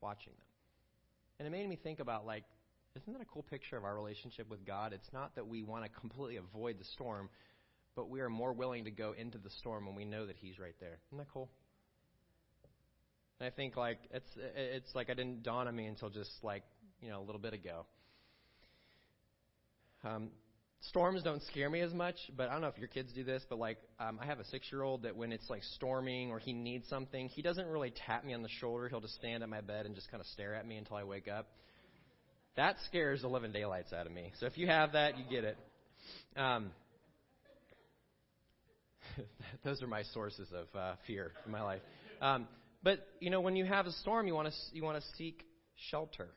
[0.00, 0.46] watching them.
[1.38, 2.44] And it made me think about like
[2.96, 4.92] isn't that a cool picture of our relationship with God?
[4.92, 7.30] It's not that we want to completely avoid the storm,
[7.94, 10.58] but we are more willing to go into the storm when we know that He's
[10.58, 10.98] right there.
[11.08, 11.48] Isn't that cool?
[13.38, 16.64] And I think like it's it's like I didn't dawn on me until just like
[17.00, 17.86] you know a little bit ago.
[20.02, 20.30] Um,
[20.88, 23.44] storms don't scare me as much, but I don't know if your kids do this,
[23.48, 26.88] but like um, I have a six-year-old that when it's like storming or he needs
[26.88, 28.88] something, he doesn't really tap me on the shoulder.
[28.88, 31.04] He'll just stand at my bed and just kind of stare at me until I
[31.04, 31.48] wake up.
[32.56, 34.32] That scares the living daylights out of me.
[34.40, 35.56] So if you have that, you get it.
[36.36, 36.70] Um,
[39.64, 41.82] those are my sources of uh, fear in my life.
[42.20, 42.48] Um,
[42.82, 45.44] but you know, when you have a storm, you want to you want to seek
[45.90, 46.28] shelter.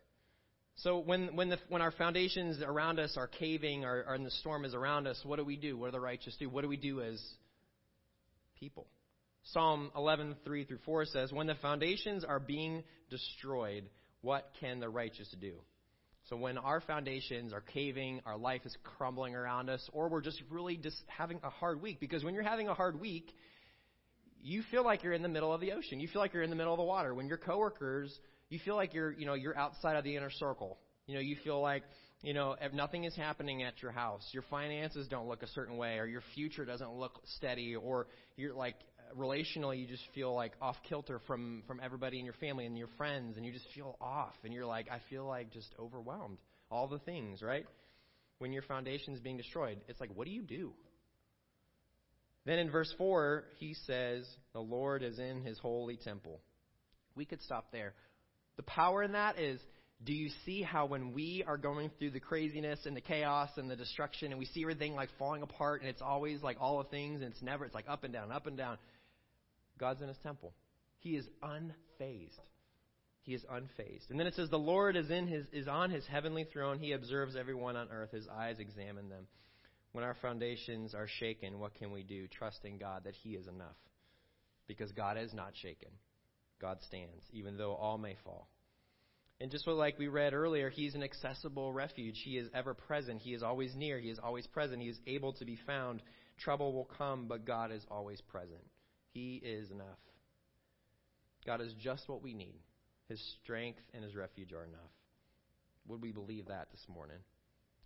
[0.77, 4.65] So when when the when our foundations around us are caving, or, or the storm
[4.65, 5.77] is around us, what do we do?
[5.77, 6.49] What do the righteous do?
[6.49, 7.21] What do we do as
[8.59, 8.87] people?
[9.47, 13.89] Psalm 11, 3 through 4 says, When the foundations are being destroyed,
[14.21, 15.53] what can the righteous do?
[16.29, 20.41] So when our foundations are caving, our life is crumbling around us, or we're just
[20.49, 23.35] really just having a hard week, because when you're having a hard week,
[24.41, 25.99] you feel like you're in the middle of the ocean.
[25.99, 27.13] You feel like you're in the middle of the water.
[27.13, 28.17] When your coworkers,
[28.53, 30.77] you feel like you're, you know, you're outside of the inner circle.
[31.07, 31.83] You know, you feel like,
[32.21, 34.25] you know, if nothing is happening at your house.
[34.31, 38.53] Your finances don't look a certain way, or your future doesn't look steady, or you're
[38.53, 38.75] like
[39.17, 42.87] relationally you just feel like off kilter from from everybody in your family and your
[42.97, 46.39] friends and you just feel off and you're like I feel like just overwhelmed.
[46.71, 47.65] all the things, right?
[48.39, 50.73] When your foundation is being destroyed, it's like, what do you do?
[52.45, 56.41] Then in verse 4, he says, The Lord is in his holy temple.
[57.15, 57.93] We could stop there.
[58.57, 59.59] The power in that is
[60.03, 63.69] do you see how when we are going through the craziness and the chaos and
[63.69, 66.89] the destruction and we see everything like falling apart and it's always like all the
[66.89, 68.77] things and it's never, it's like up and down, up and down.
[69.79, 70.53] God's in his temple.
[70.99, 72.39] He is unfazed.
[73.21, 74.09] He is unfazed.
[74.09, 76.79] And then it says, The Lord is, in his, is on his heavenly throne.
[76.79, 78.11] He observes everyone on earth.
[78.11, 79.25] His eyes examine them.
[79.93, 82.27] When our foundations are shaken, what can we do?
[82.27, 83.77] Trusting God that He is enough.
[84.67, 85.89] Because God is not shaken.
[86.63, 88.47] God stands, even though all may fall.
[89.41, 92.21] And just what, like we read earlier, He's an accessible refuge.
[92.23, 93.19] He is ever present.
[93.19, 93.99] He is always near.
[93.99, 94.81] He is always present.
[94.81, 96.01] He is able to be found.
[96.39, 98.63] Trouble will come, but God is always present.
[99.11, 99.99] He is enough.
[101.45, 102.61] God is just what we need.
[103.09, 104.79] His strength and His refuge are enough.
[105.89, 107.17] Would we believe that this morning?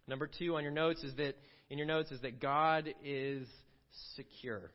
[0.08, 1.36] Number two on your notes is that
[1.72, 3.48] in your notes is that God is
[4.16, 4.70] secure.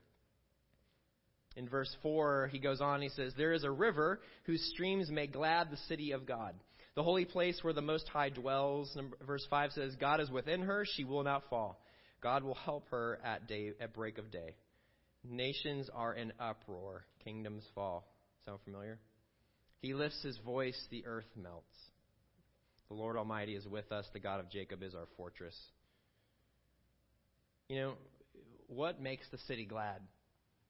[1.56, 5.32] In verse 4, he goes on, he says, There is a river whose streams make
[5.32, 6.54] glad the city of God,
[6.94, 8.96] the holy place where the Most High dwells.
[9.26, 11.78] Verse 5 says, God is within her, she will not fall.
[12.22, 14.54] God will help her at, day, at break of day.
[15.24, 18.04] Nations are in uproar, kingdoms fall.
[18.46, 18.98] Sound familiar?
[19.80, 21.76] He lifts his voice, the earth melts.
[22.88, 25.56] The Lord Almighty is with us, the God of Jacob is our fortress.
[27.68, 27.94] You know,
[28.68, 30.00] what makes the city glad?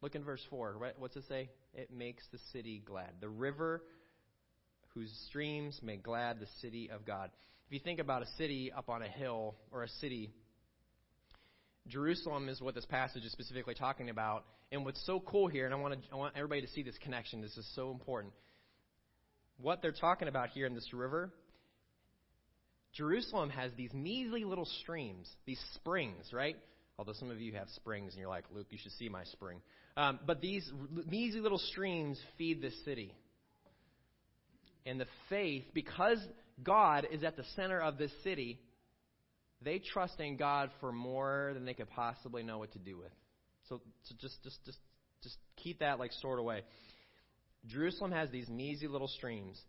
[0.03, 0.77] Look in verse 4.
[0.79, 0.95] Right?
[0.99, 1.49] What's it say?
[1.75, 3.11] It makes the city glad.
[3.21, 3.83] The river
[4.95, 7.31] whose streams make glad the city of God.
[7.67, 10.31] If you think about a city up on a hill or a city,
[11.89, 14.45] Jerusalem is what this passage is specifically talking about.
[14.71, 16.97] And what's so cool here, and I want, to, I want everybody to see this
[17.03, 18.33] connection, this is so important.
[19.59, 21.31] What they're talking about here in this river,
[22.95, 26.57] Jerusalem has these measly little streams, these springs, right?
[26.99, 29.61] Although some of you have springs and you're like, Luke, you should see my spring.
[29.97, 30.71] Um, but these
[31.09, 33.15] measly little streams feed this city.
[34.87, 36.19] And the faith, because
[36.63, 38.59] God is at the center of this city,
[39.61, 43.13] they trust in God for more than they could possibly know what to do with.
[43.69, 44.79] So, so just, just, just,
[45.23, 46.63] just keep that like stored away.
[47.67, 49.61] Jerusalem has these measly little streams,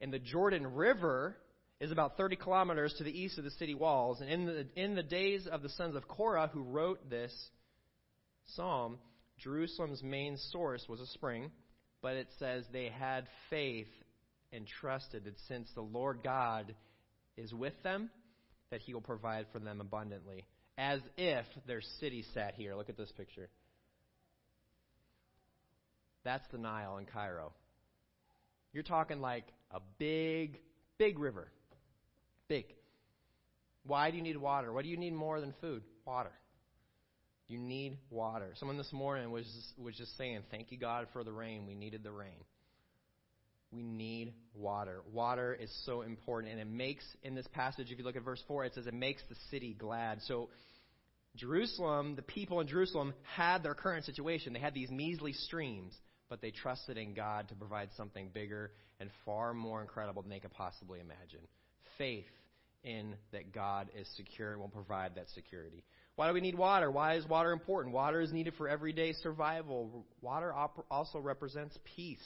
[0.00, 1.36] and the Jordan River
[1.80, 4.20] is about 30 kilometers to the east of the city walls.
[4.20, 7.32] And in the, in the days of the sons of Korah who wrote this
[8.54, 8.98] psalm,
[9.38, 11.50] Jerusalem's main source was a spring,
[12.02, 13.88] but it says they had faith
[14.52, 16.74] and trusted that since the Lord God
[17.36, 18.10] is with them,
[18.70, 20.44] that he will provide for them abundantly,
[20.78, 22.74] as if their city sat here.
[22.74, 23.48] Look at this picture.
[26.24, 27.52] That's the Nile in Cairo.
[28.72, 30.58] You're talking like a big,
[30.98, 31.48] big river.
[32.48, 32.66] Big.
[33.86, 34.72] Why do you need water?
[34.72, 35.82] What do you need more than food?
[36.06, 36.32] Water.
[37.48, 38.52] You need water.
[38.56, 41.66] Someone this morning was was just saying, "Thank you God for the rain.
[41.66, 42.44] We needed the rain."
[43.70, 45.02] We need water.
[45.12, 47.90] Water is so important, and it makes in this passage.
[47.90, 50.22] If you look at verse four, it says it makes the city glad.
[50.22, 50.48] So,
[51.34, 54.52] Jerusalem, the people in Jerusalem had their current situation.
[54.52, 58.70] They had these measly streams, but they trusted in God to provide something bigger
[59.00, 61.46] and far more incredible than they could possibly imagine.
[61.98, 62.30] Faith
[62.84, 65.82] in that God is secure and will provide that security.
[66.16, 66.90] Why do we need water?
[66.90, 67.94] Why is water important?
[67.94, 70.06] Water is needed for everyday survival.
[70.20, 72.22] Water op- also represents peace.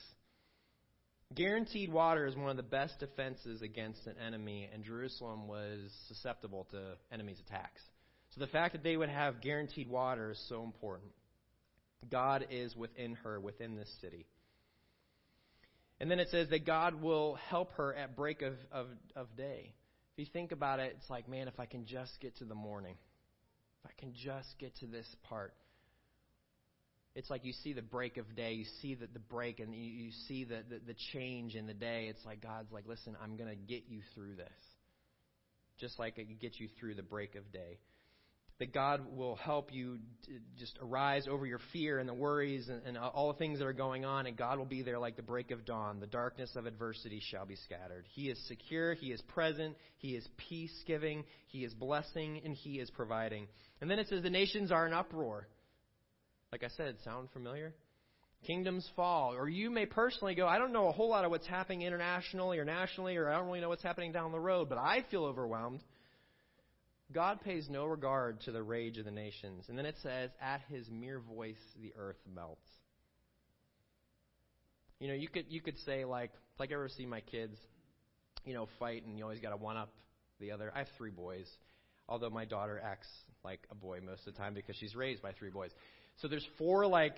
[1.34, 6.66] Guaranteed water is one of the best defenses against an enemy, and Jerusalem was susceptible
[6.70, 7.80] to enemies' attacks.
[8.30, 11.12] So the fact that they would have guaranteed water is so important.
[12.10, 14.26] God is within her, within this city.
[16.00, 18.86] And then it says that God will help her at break of, of,
[19.16, 19.74] of day.
[20.14, 22.54] If you think about it, it's like, man, if I can just get to the
[22.54, 22.96] morning,
[23.82, 25.54] if I can just get to this part.
[27.14, 29.82] It's like you see the break of day, you see the, the break, and you,
[29.82, 32.06] you see the, the, the change in the day.
[32.08, 34.46] It's like God's like, listen, I'm going to get you through this.
[35.78, 37.78] Just like it get you through the break of day
[38.58, 39.98] that God will help you
[40.58, 43.72] just arise over your fear and the worries and, and, all the things that are
[43.72, 46.00] going on, and God will be there like the break of dawn.
[46.00, 48.04] The darkness of adversity shall be scattered.
[48.10, 52.80] He is secure, He is present, He is peace giving, He is blessing, and He
[52.80, 53.46] is providing.
[53.80, 55.46] And then it says the nations are in uproar.
[56.50, 57.74] Like I said, sound familiar?
[58.44, 59.34] Kingdoms fall.
[59.34, 62.58] Or you may personally go, I don't know a whole lot of what's happening internationally
[62.58, 65.24] or nationally, or I don't really know what's happening down the road, but I feel
[65.24, 65.82] overwhelmed.
[67.12, 69.64] God pays no regard to the rage of the nations.
[69.68, 72.68] And then it says, At his mere voice the earth melts.
[75.00, 77.56] You know, you could you could say like like I ever see my kids,
[78.44, 79.90] you know, fight and you always gotta one up
[80.40, 80.72] the other.
[80.74, 81.46] I have three boys,
[82.08, 83.08] although my daughter acts
[83.44, 85.70] like a boy most of the time because she's raised by three boys.
[86.20, 87.14] So there's four like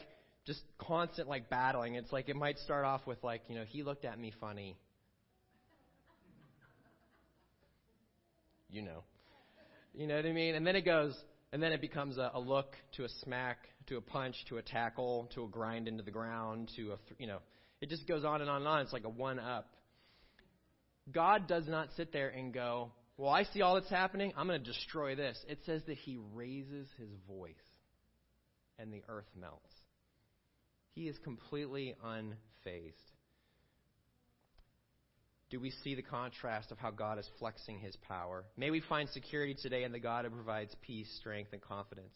[0.47, 1.95] just constant like battling.
[1.95, 4.77] It's like it might start off with like, you know, he looked at me funny.
[8.69, 9.03] You know.
[9.95, 10.55] You know what I mean?
[10.55, 11.15] And then it goes,
[11.53, 14.63] and then it becomes a, a look to a smack to a punch to a
[14.63, 17.39] tackle to a grind into the ground to a, you know,
[17.81, 18.81] it just goes on and on and on.
[18.83, 19.75] It's like a one up.
[21.11, 24.33] God does not sit there and go, well, I see all that's happening.
[24.37, 25.39] I'm going to destroy this.
[25.49, 27.55] It says that he raises his voice
[28.79, 29.75] and the earth melts.
[30.95, 33.10] He is completely unfazed.
[35.51, 38.45] Do we see the contrast of how God is flexing his power?
[38.57, 42.15] May we find security today in the God who provides peace, strength, and confidence.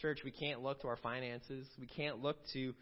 [0.00, 1.68] Church, we can't look to our finances.
[1.78, 2.74] We can't look to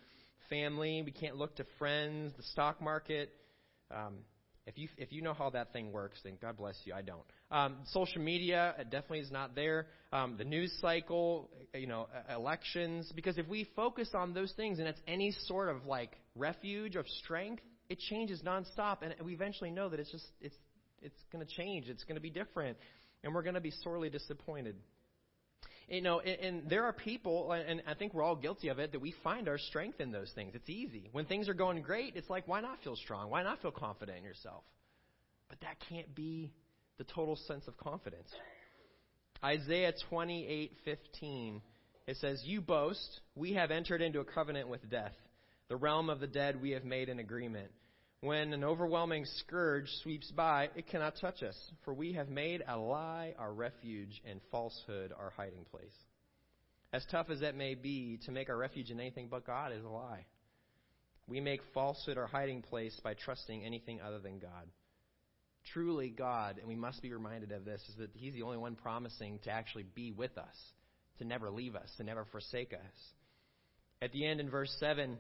[0.49, 1.03] family.
[1.05, 3.31] We can't look to friends, the stock market.
[3.91, 4.14] Um,
[4.66, 6.95] if you if you know how that thing works, then God bless you.
[6.95, 7.22] I don't.
[7.51, 9.89] Um, social media it definitely is not there.
[10.11, 13.12] Um, the news cycle, you know, elections.
[13.14, 17.07] Because if we focus on those things and it's any sort of like refuge of
[17.22, 20.57] strength, it changes nonstop, and we eventually know that it's just it's
[21.03, 21.89] it's going to change.
[21.89, 22.76] It's going to be different,
[23.22, 24.76] and we're going to be sorely disappointed.
[25.89, 28.91] You know, and, and there are people, and I think we're all guilty of it,
[28.93, 30.53] that we find our strength in those things.
[30.55, 31.11] It's easy.
[31.12, 33.30] When things are going great, it's like, why not feel strong?
[33.30, 34.64] Why not feel confident in yourself?
[35.49, 36.53] But that can't be
[36.99, 38.28] the total sense of confidence.
[39.45, 41.61] Isaiah 28:15
[42.07, 45.14] it says, "You boast, we have entered into a covenant with death.
[45.69, 47.71] The realm of the dead we have made an agreement.
[48.21, 52.77] When an overwhelming scourge sweeps by, it cannot touch us, for we have made a
[52.77, 55.95] lie our refuge and falsehood our hiding place.
[56.93, 59.85] As tough as that may be, to make our refuge in anything but God is
[59.85, 60.25] a lie.
[61.27, 64.69] We make falsehood our hiding place by trusting anything other than God.
[65.73, 68.77] Truly, God, and we must be reminded of this, is that He's the only one
[68.77, 70.57] promising to actually be with us,
[71.19, 72.99] to never leave us, to never forsake us.
[74.01, 75.19] At the end in verse 7,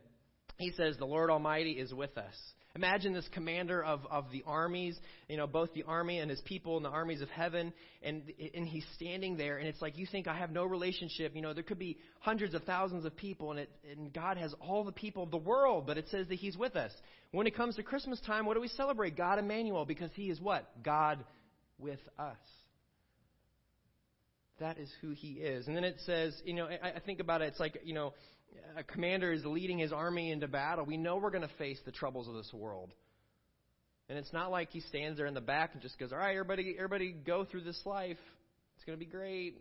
[0.58, 2.34] he says, The Lord Almighty is with us.
[2.76, 4.98] Imagine this commander of, of the armies,
[5.30, 8.22] you know, both the army and his people and the armies of heaven, and,
[8.54, 11.34] and he's standing there, and it's like you think, I have no relationship.
[11.34, 14.54] You know, there could be hundreds of thousands of people, and, it, and God has
[14.60, 16.92] all the people of the world, but it says that he's with us.
[17.32, 19.16] When it comes to Christmas time, what do we celebrate?
[19.16, 20.70] God Emmanuel, because he is what?
[20.82, 21.24] God
[21.78, 22.36] with us.
[24.60, 25.66] That is who he is.
[25.66, 28.12] And then it says, you know, I, I think about it, it's like, you know,
[28.76, 31.92] a commander is leading his army into battle, we know we're going to face the
[31.92, 32.92] troubles of this world.
[34.08, 36.36] And it's not like he stands there in the back and just goes, "All right,
[36.36, 38.18] everybody, everybody, go through this life.
[38.76, 39.56] It's going to be great."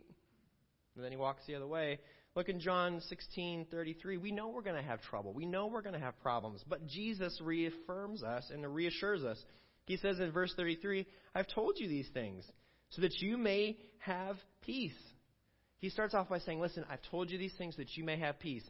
[0.94, 1.98] And then he walks the other way.
[2.36, 4.18] Look in John 16:33.
[4.18, 5.32] We know we're going to have trouble.
[5.32, 9.42] We know we're going to have problems, but Jesus reaffirms us and reassures us.
[9.86, 12.44] He says in verse 33, "I've told you these things
[12.90, 14.94] so that you may have peace."
[15.78, 18.38] He starts off by saying, Listen, I've told you these things that you may have
[18.38, 18.64] peace.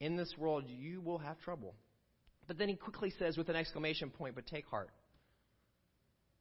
[0.00, 1.74] In this world, you will have trouble.
[2.46, 4.90] But then he quickly says, with an exclamation point, But take heart.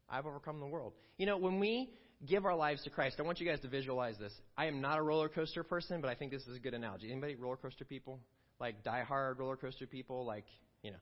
[0.09, 0.93] I've overcome the world.
[1.17, 1.89] You know, when we
[2.25, 4.33] give our lives to Christ, I want you guys to visualize this.
[4.57, 7.11] I am not a roller coaster person, but I think this is a good analogy.
[7.11, 8.19] Anybody roller coaster people?
[8.59, 10.25] Like die hard roller coaster people?
[10.25, 10.45] Like,
[10.83, 10.97] you know.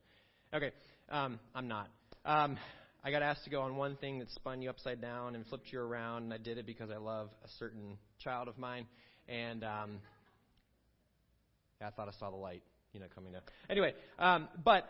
[0.54, 0.72] Okay,
[1.10, 1.90] um, I'm not.
[2.26, 2.58] Um,
[3.04, 5.72] I got asked to go on one thing that spun you upside down and flipped
[5.74, 8.88] you around, and I did it because I love a certain child of mine.
[9.28, 10.00] And um,
[11.84, 12.64] I thought I saw the light,
[12.94, 13.42] you know, coming down.
[13.70, 14.90] Anyway, um, but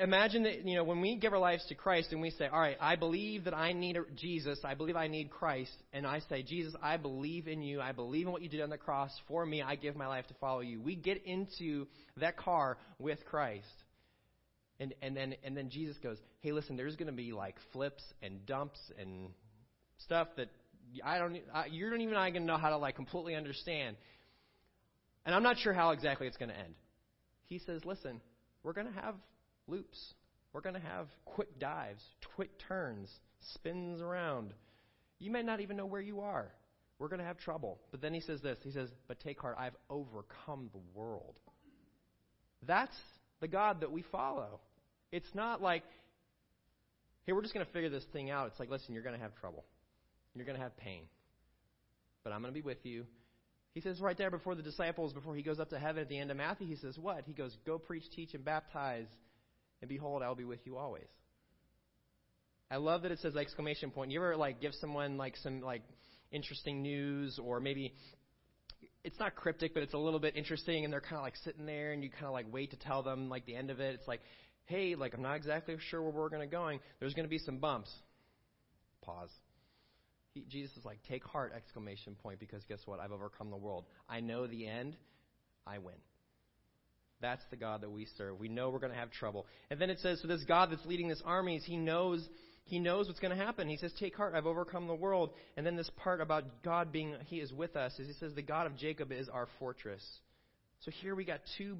[0.00, 2.60] imagine that you know when we give our lives to Christ and we say, "All
[2.60, 4.58] right, I believe that I need Jesus.
[4.64, 7.80] I believe I need Christ," and I say, "Jesus, I believe in you.
[7.80, 9.62] I believe in what you did on the cross for me.
[9.62, 11.86] I give my life to follow you." We get into
[12.16, 13.66] that car with Christ.
[14.80, 18.02] And, and then and then Jesus goes, "Hey, listen, there's going to be like flips
[18.22, 19.30] and dumps and
[19.98, 20.48] stuff that
[21.04, 23.96] I don't I, you don't even I can know how to like completely understand."
[25.26, 26.74] And I'm not sure how exactly it's going to end.
[27.46, 28.20] He says, "Listen,
[28.62, 29.14] we're going to have
[29.66, 30.14] loops.
[30.52, 32.02] We're going to have quick dives,
[32.34, 33.10] quick turns,
[33.54, 34.54] spins around.
[35.18, 36.50] You may not even know where you are.
[36.98, 38.58] We're going to have trouble." But then he says this.
[38.62, 41.38] He says, "But take heart, I've overcome the world."
[42.66, 42.96] That's
[43.40, 44.60] the God that we follow.
[45.12, 45.84] It's not like,
[47.24, 48.48] hey, we're just going to figure this thing out.
[48.48, 49.64] It's like, listen, you're going to have trouble.
[50.34, 51.02] You're going to have pain.
[52.24, 53.06] But I'm going to be with you.
[53.78, 56.18] He says right there before the disciples, before he goes up to heaven at the
[56.18, 57.22] end of Matthew, he says, what?
[57.26, 59.06] He goes, go preach, teach, and baptize,
[59.80, 61.06] and behold, I'll be with you always.
[62.72, 64.10] I love that it says exclamation point.
[64.10, 65.82] You ever like give someone like some like
[66.32, 67.94] interesting news or maybe
[69.04, 71.64] it's not cryptic, but it's a little bit interesting, and they're kind of like sitting
[71.64, 73.94] there, and you kind of like wait to tell them like the end of it.
[73.94, 74.22] It's like,
[74.64, 76.80] hey, like I'm not exactly sure where we're to going.
[76.98, 77.94] There's to be some bumps.
[79.02, 79.30] Pause.
[80.48, 83.00] Jesus is like, take heart, exclamation point, because guess what?
[83.00, 83.84] I've overcome the world.
[84.08, 84.96] I know the end.
[85.66, 85.94] I win.
[87.20, 88.38] That's the God that we serve.
[88.38, 89.46] We know we're going to have trouble.
[89.70, 92.28] And then it says, so this God that's leading this armies, he knows
[92.68, 93.66] he knows what's going to happen.
[93.66, 95.30] He says, Take heart, I've overcome the world.
[95.56, 98.42] And then this part about God being, He is with us, is He says, The
[98.42, 100.04] God of Jacob is our fortress.
[100.80, 101.78] So here we got two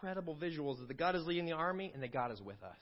[0.00, 2.78] credible visuals that the God is leading the army and that God is with us.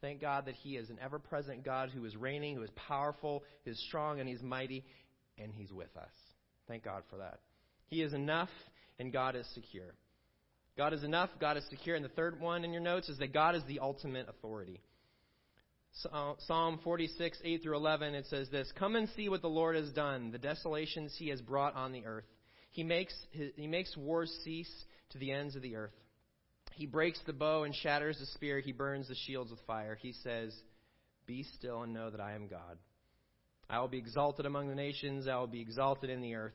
[0.00, 3.44] Thank God that He is an ever present God who is reigning, who is powerful,
[3.64, 4.84] who is strong, and He's mighty,
[5.38, 6.12] and He's with us.
[6.68, 7.40] Thank God for that.
[7.86, 8.50] He is enough,
[8.98, 9.94] and God is secure.
[10.76, 11.96] God is enough, God is secure.
[11.96, 14.80] And the third one in your notes is that God is the ultimate authority.
[16.12, 19.76] Uh, Psalm 46, 8 through 11, it says this Come and see what the Lord
[19.76, 22.26] has done, the desolations he has brought on the earth.
[22.70, 24.70] He makes, he makes wars cease
[25.10, 25.94] to the ends of the earth.
[26.76, 28.60] He breaks the bow and shatters the spear.
[28.60, 29.98] He burns the shields with fire.
[30.00, 30.54] He says,
[31.26, 32.76] Be still and know that I am God.
[33.68, 35.26] I will be exalted among the nations.
[35.26, 36.52] I will be exalted in the earth.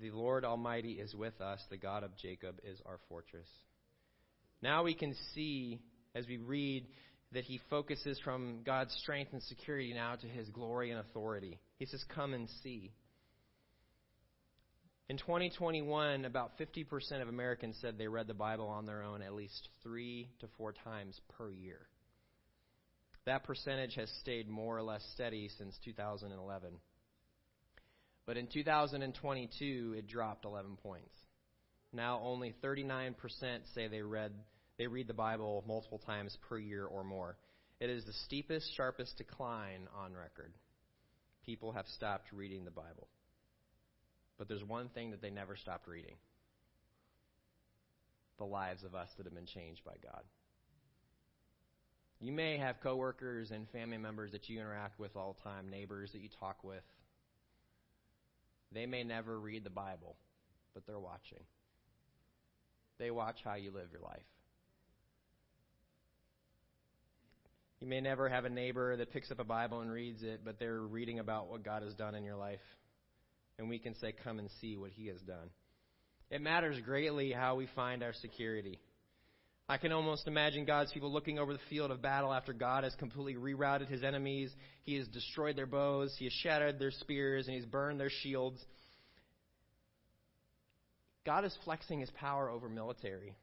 [0.00, 1.60] The Lord Almighty is with us.
[1.70, 3.46] The God of Jacob is our fortress.
[4.62, 5.80] Now we can see,
[6.16, 6.84] as we read,
[7.32, 11.60] that he focuses from God's strength and security now to his glory and authority.
[11.78, 12.90] He says, Come and see.
[15.08, 19.34] In 2021, about 50% of Americans said they read the Bible on their own at
[19.34, 21.78] least three to four times per year.
[23.24, 26.70] That percentage has stayed more or less steady since 2011.
[28.26, 31.14] But in 2022, it dropped 11 points.
[31.92, 33.14] Now only 39%
[33.74, 34.32] say they read
[34.78, 37.38] they read the Bible multiple times per year or more.
[37.80, 40.52] It is the steepest, sharpest decline on record.
[41.46, 43.08] People have stopped reading the Bible.
[44.38, 46.16] But there's one thing that they never stopped reading
[48.38, 50.22] the lives of us that have been changed by God.
[52.20, 56.12] You may have coworkers and family members that you interact with all the time, neighbors
[56.12, 56.82] that you talk with.
[58.72, 60.16] They may never read the Bible,
[60.74, 61.44] but they're watching.
[62.98, 64.20] They watch how you live your life.
[67.80, 70.58] You may never have a neighbor that picks up a Bible and reads it, but
[70.58, 72.60] they're reading about what God has done in your life.
[73.58, 75.50] And we can say, Come and see what He has done.
[76.30, 78.80] It matters greatly how we find our security.
[79.68, 82.94] I can almost imagine God's people looking over the field of battle after God has
[82.94, 84.52] completely rerouted his enemies.
[84.82, 88.64] He has destroyed their bows, he has shattered their spears, and he's burned their shields.
[91.24, 93.34] God is flexing his power over military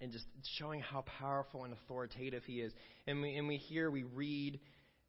[0.00, 0.24] and just
[0.58, 2.72] showing how powerful and authoritative he is.
[3.06, 4.58] And we, and we hear, we read,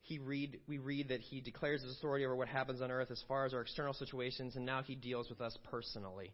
[0.04, 3.24] he read, we read that he declares his authority over what happens on earth as
[3.26, 6.34] far as our external situations, and now he deals with us personally.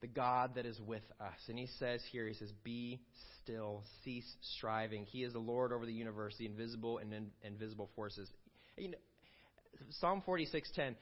[0.00, 1.38] The God that is with us.
[1.48, 3.00] And he says here, he says, Be
[3.42, 5.06] still, cease striving.
[5.06, 8.28] He is the Lord over the universe, the invisible and in, invisible forces.
[8.76, 8.98] You know,
[10.00, 10.96] Psalm 46:10,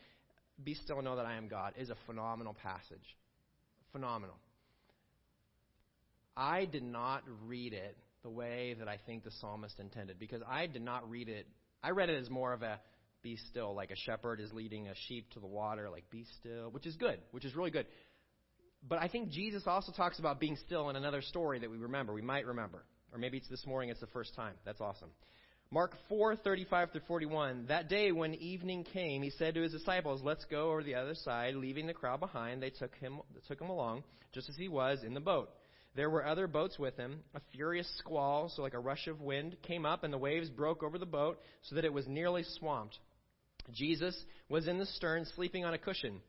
[0.62, 3.16] "Be still and know that I am God," is a phenomenal passage.
[3.90, 4.36] Phenomenal.
[6.36, 10.66] I did not read it the way that I think the psalmist intended because I
[10.66, 11.46] did not read it.
[11.82, 12.80] I read it as more of a
[13.22, 16.70] be still, like a shepherd is leading a sheep to the water, like be still,
[16.70, 17.86] which is good, which is really good.
[18.86, 22.12] But I think Jesus also talks about being still in another story that we remember,
[22.12, 22.84] we might remember.
[23.12, 24.54] Or maybe it's this morning, it's the first time.
[24.64, 25.10] That's awesome.
[25.70, 27.66] Mark 4:35 through 41.
[27.66, 31.14] That day when evening came, he said to his disciples, "Let's go over the other
[31.14, 35.02] side." Leaving the crowd behind, they took him took him along, just as he was
[35.02, 35.50] in the boat.
[35.94, 37.20] There were other boats with him.
[37.34, 40.82] A furious squall, so like a rush of wind, came up, and the waves broke
[40.82, 42.98] over the boat so that it was nearly swamped.
[43.72, 44.16] Jesus
[44.48, 46.20] was in the stern, sleeping on a cushion.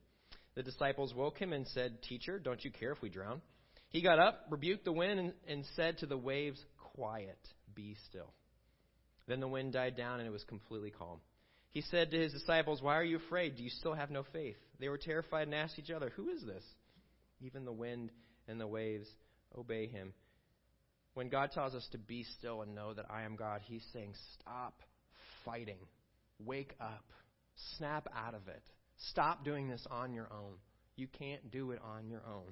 [0.54, 3.42] The disciples woke him and said, Teacher, don't you care if we drown?
[3.90, 7.40] He got up, rebuked the wind, and, and said to the waves, Quiet,
[7.74, 8.32] be still.
[9.28, 11.20] Then the wind died down, and it was completely calm.
[11.72, 13.58] He said to his disciples, Why are you afraid?
[13.58, 14.56] Do you still have no faith?
[14.80, 16.64] They were terrified and asked each other, Who is this?
[17.42, 18.12] Even the wind
[18.48, 19.08] and the waves
[19.58, 20.14] obey him.
[21.14, 24.14] When God tells us to be still and know that I am God, he's saying,
[24.40, 24.82] Stop
[25.46, 25.80] fighting.
[26.40, 27.06] Wake up.
[27.78, 28.64] Snap out of it.
[29.12, 30.56] Stop doing this on your own.
[30.98, 32.52] You can't do it on your own.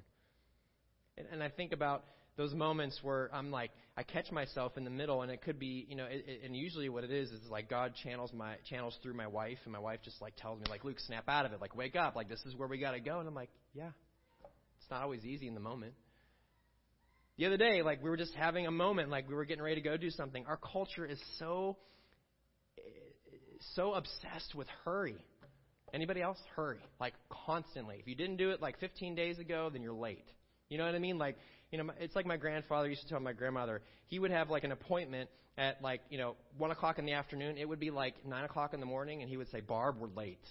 [1.16, 2.04] And, and I think about
[2.36, 5.86] those moments where I'm like, I catch myself in the middle, and it could be,
[5.88, 8.98] you know, it, it, and usually what it is is like God channels my channels
[9.02, 11.52] through my wife, and my wife just like tells me, like, Luke, snap out of
[11.52, 13.50] it, like, wake up, like this is where we got to go, and I'm like,
[13.72, 13.90] yeah,
[14.80, 15.94] it's not always easy in the moment.
[17.36, 19.76] The other day, like we were just having a moment, like we were getting ready
[19.76, 20.44] to go do something.
[20.46, 21.76] Our culture is so
[23.74, 25.16] so obsessed with hurry.
[25.92, 26.38] Anybody else?
[26.54, 26.78] Hurry.
[27.00, 27.14] Like
[27.46, 27.96] constantly.
[27.98, 30.26] If you didn't do it like 15 days ago, then you're late.
[30.68, 31.18] You know what I mean?
[31.18, 31.36] Like
[31.70, 33.82] You know, it's like my grandfather used to tell my grandmother.
[34.06, 37.56] He would have like an appointment at like you know one o'clock in the afternoon.
[37.58, 40.08] It would be like nine o'clock in the morning, and he would say, "Barb, we're
[40.08, 40.44] late."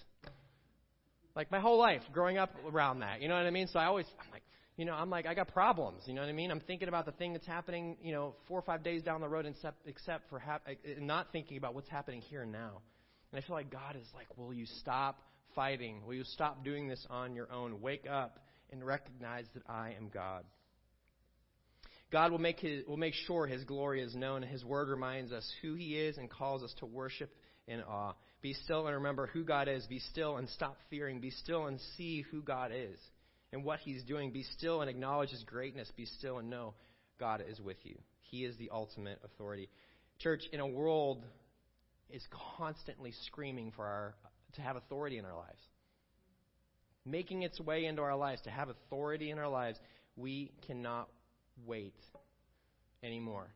[1.36, 3.20] Like my whole life, growing up around that.
[3.20, 3.66] You know what I mean?
[3.66, 4.44] So I always, I'm like,
[4.76, 6.02] you know, I'm like, I got problems.
[6.06, 6.50] You know what I mean?
[6.50, 9.28] I'm thinking about the thing that's happening, you know, four or five days down the
[9.28, 12.80] road, except except for hap- uh, not thinking about what's happening here and now.
[13.30, 15.20] And I feel like God is like, will you stop
[15.54, 16.04] fighting?
[16.06, 17.80] Will you stop doing this on your own?
[17.80, 18.40] Wake up
[18.72, 20.44] and recognize that I am God.
[22.10, 25.32] God will make, his, will make sure His glory is known, and His Word reminds
[25.32, 27.30] us who He is and calls us to worship
[27.66, 28.14] in awe.
[28.40, 29.86] Be still and remember who God is.
[29.86, 31.20] Be still and stop fearing.
[31.20, 32.98] Be still and see who God is
[33.54, 34.32] and what He's doing.
[34.32, 35.90] Be still and acknowledge His greatness.
[35.96, 36.74] Be still and know
[37.18, 37.96] God is with you.
[38.20, 39.70] He is the ultimate authority.
[40.18, 41.24] Church, in a world
[42.10, 42.22] is
[42.58, 44.14] constantly screaming for our
[44.54, 45.60] to have authority in our lives.
[47.06, 49.78] Making its way into our lives, to have authority in our lives,
[50.16, 51.08] we cannot
[51.66, 51.94] wait
[53.02, 53.48] anymore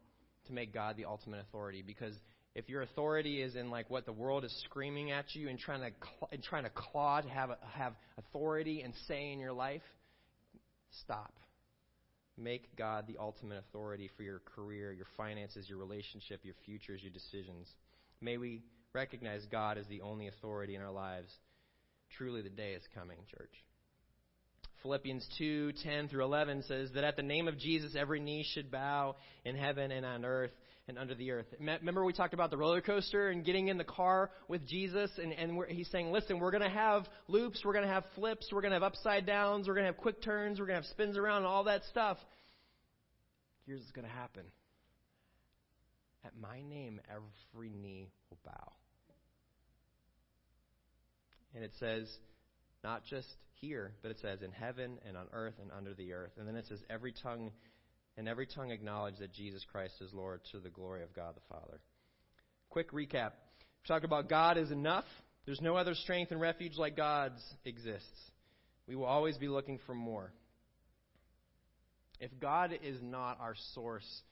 [0.46, 2.14] to make God the ultimate authority because
[2.58, 5.80] if your authority is in like what the world is screaming at you and trying
[5.80, 9.52] to cl- and trying to claw to have a, have authority and say in your
[9.52, 9.82] life,
[11.02, 11.32] stop.
[12.36, 17.12] Make God the ultimate authority for your career, your finances, your relationship, your futures, your
[17.12, 17.68] decisions.
[18.20, 21.30] May we recognize God as the only authority in our lives.
[22.16, 23.52] Truly, the day is coming, church.
[24.82, 28.72] Philippians 2 10 through 11 says that at the name of Jesus, every knee should
[28.72, 30.50] bow in heaven and on earth
[30.88, 31.46] and under the earth.
[31.60, 35.32] Remember, we talked about the roller coaster and getting in the car with Jesus, and,
[35.32, 38.62] and he's saying, listen, we're going to have loops, we're going to have flips, we're
[38.62, 40.90] going to have upside downs, we're going to have quick turns, we're going to have
[40.90, 42.16] spins around, and all that stuff.
[43.66, 44.44] Here's what's going to happen
[46.24, 48.72] at my name, every knee will bow.
[51.54, 52.08] And it says,
[52.84, 53.26] not just
[53.60, 56.32] here, but it says in heaven and on earth and under the earth.
[56.38, 57.50] And then it says every tongue
[58.18, 61.54] and every tongue acknowledge that Jesus Christ is Lord to the glory of God the
[61.54, 61.80] Father.
[62.68, 63.30] Quick recap.
[63.30, 65.04] We talked about God is enough.
[65.46, 68.30] There's no other strength and refuge like God's exists.
[68.88, 70.32] We will always be looking for more.
[72.18, 74.22] If God is not our source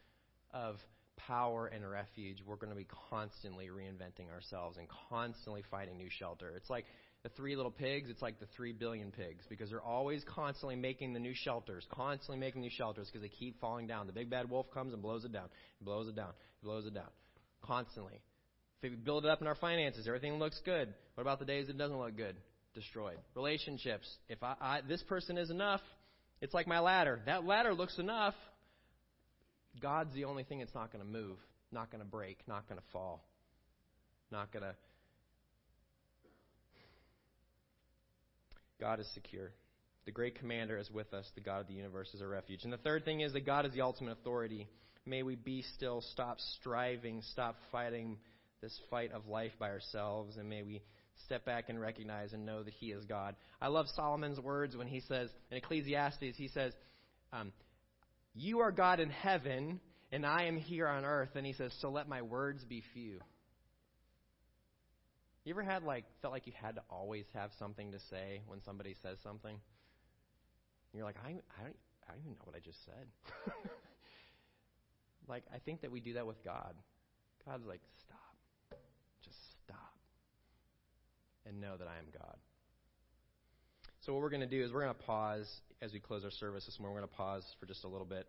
[0.52, 0.76] of
[1.16, 6.52] power and refuge, we're going to be constantly reinventing ourselves and constantly finding new shelter.
[6.56, 6.86] It's like
[7.26, 11.12] the three little pigs, it's like the three billion pigs because they're always constantly making
[11.12, 14.06] the new shelters, constantly making new shelters because they keep falling down.
[14.06, 15.48] The big bad wolf comes and blows it down,
[15.80, 16.30] blows it down,
[16.62, 17.08] blows it down,
[17.64, 18.20] constantly.
[18.80, 20.94] If we build it up in our finances, everything looks good.
[21.16, 22.36] What about the days it doesn't look good?
[22.74, 23.18] Destroyed.
[23.34, 24.08] Relationships.
[24.28, 25.80] If I, I this person is enough,
[26.40, 27.22] it's like my ladder.
[27.26, 28.34] That ladder looks enough.
[29.82, 31.38] God's the only thing that's not going to move,
[31.72, 33.24] not going to break, not going to fall,
[34.30, 34.76] not going to.
[38.80, 39.52] God is secure.
[40.04, 41.28] The great commander is with us.
[41.34, 42.60] The God of the universe is our refuge.
[42.64, 44.68] And the third thing is that God is the ultimate authority.
[45.04, 48.18] May we be still, stop striving, stop fighting
[48.60, 50.82] this fight of life by ourselves, and may we
[51.24, 53.36] step back and recognize and know that He is God.
[53.60, 56.72] I love Solomon's words when he says, in Ecclesiastes, he says,
[57.32, 57.52] um,
[58.34, 59.80] You are God in heaven,
[60.12, 61.30] and I am here on earth.
[61.34, 63.20] And he says, So let my words be few.
[65.46, 68.60] You ever had like felt like you had to always have something to say when
[68.64, 69.56] somebody says something?
[70.92, 71.76] You're like, I, I, don't,
[72.08, 73.06] I don't even know what I just said.
[75.28, 76.74] like, I think that we do that with God.
[77.46, 78.80] God's like, stop.
[79.22, 79.94] Just stop.
[81.46, 82.36] And know that I am God.
[84.00, 85.48] So, what we're going to do is we're going to pause
[85.80, 86.94] as we close our service this morning.
[86.94, 88.26] We're going to pause for just a little bit.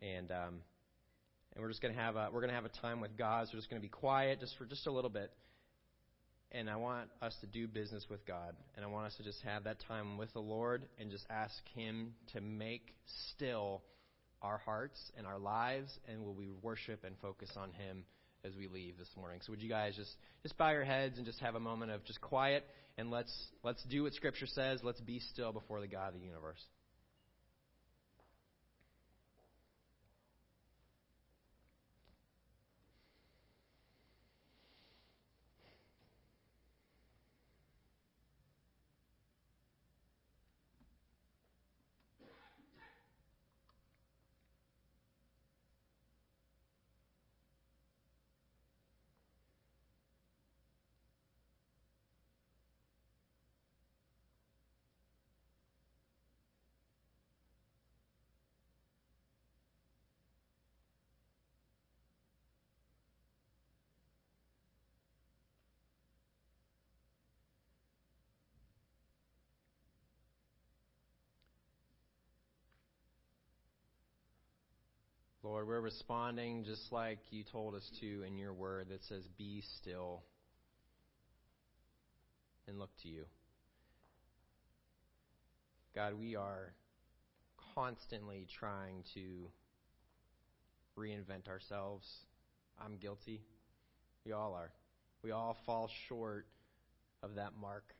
[0.00, 0.54] And, um,
[1.52, 3.48] and we're just going to have a, we're going to have a time with God.
[3.48, 5.30] So, we're just going to be quiet just for just a little bit
[6.52, 8.54] and I want us to do business with God.
[8.76, 11.54] And I want us to just have that time with the Lord and just ask
[11.74, 12.94] Him to make
[13.34, 13.82] still
[14.42, 18.04] our hearts and our lives, and will we worship and focus on Him
[18.44, 19.40] as we leave this morning.
[19.44, 20.10] So would you guys just
[20.42, 22.64] just bow your heads and just have a moment of just quiet
[22.96, 23.32] and let's
[23.62, 24.80] let's do what Scripture says.
[24.82, 26.60] Let's be still before the God of the universe.
[75.42, 79.62] Lord, we're responding just like you told us to in your word that says, Be
[79.78, 80.22] still
[82.68, 83.24] and look to you.
[85.94, 86.74] God, we are
[87.74, 89.48] constantly trying to
[90.98, 92.06] reinvent ourselves.
[92.78, 93.40] I'm guilty.
[94.26, 94.70] We all are.
[95.22, 96.46] We all fall short
[97.22, 97.94] of that mark.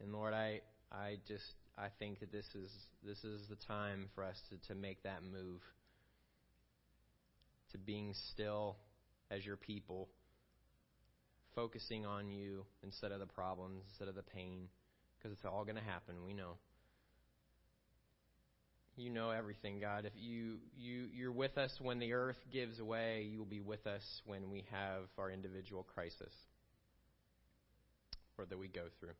[0.00, 0.60] And Lord, I
[0.90, 2.70] I just I think that this is
[3.02, 5.62] this is the time for us to, to make that move.
[7.72, 8.76] To being still
[9.30, 10.08] as your people,
[11.54, 14.68] focusing on you instead of the problems, instead of the pain,
[15.18, 16.56] because it's all going to happen, we know.
[18.96, 20.04] You know everything, God.
[20.04, 23.86] If you, you you're with us when the earth gives way, you will be with
[23.86, 26.34] us when we have our individual crisis
[28.36, 29.14] or that we go through.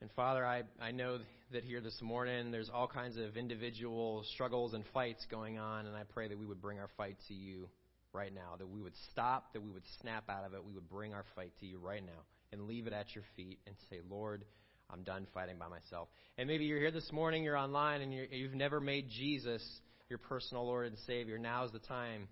[0.00, 1.18] And Father, I, I know
[1.52, 5.96] that here this morning there's all kinds of individual struggles and fights going on, and
[5.96, 7.68] I pray that we would bring our fight to you
[8.12, 10.88] right now, that we would stop, that we would snap out of it, we would
[10.88, 12.22] bring our fight to you right now
[12.52, 14.44] and leave it at your feet and say, Lord,
[14.88, 16.08] I'm done fighting by myself.
[16.38, 19.62] And maybe you're here this morning, you're online, and you have never made Jesus
[20.08, 21.38] your personal Lord and Savior.
[21.38, 22.28] Now's the time.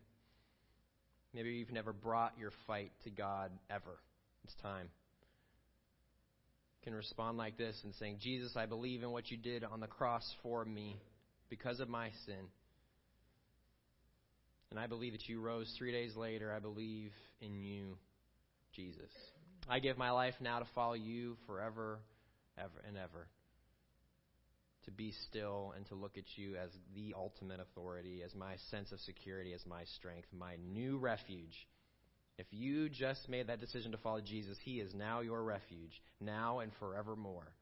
[1.34, 3.98] Maybe you've never brought your fight to God ever.
[4.44, 4.88] It's time.
[6.86, 9.88] Can respond like this and saying, Jesus, I believe in what you did on the
[9.88, 11.00] cross for me
[11.50, 12.46] because of my sin.
[14.70, 16.54] And I believe that you rose three days later.
[16.54, 17.10] I believe
[17.40, 17.98] in you,
[18.72, 19.10] Jesus.
[19.68, 21.98] I give my life now to follow you forever
[22.56, 23.26] ever and ever.
[24.84, 28.92] To be still and to look at you as the ultimate authority, as my sense
[28.92, 31.66] of security, as my strength, my new refuge.
[32.38, 36.58] If you just made that decision to follow Jesus, He is now your refuge, now
[36.60, 37.52] and forevermore.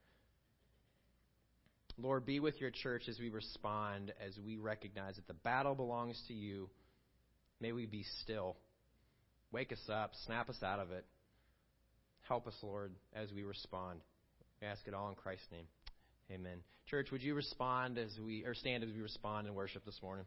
[1.96, 6.20] Lord, be with your church as we respond, as we recognize that the battle belongs
[6.26, 6.68] to you.
[7.60, 8.56] May we be still.
[9.52, 11.04] Wake us up, snap us out of it.
[12.22, 14.00] Help us, Lord, as we respond.
[14.60, 15.66] We ask it all in Christ's name.
[16.32, 16.58] Amen.
[16.90, 20.24] Church, would you respond as we or stand as we respond and worship this morning?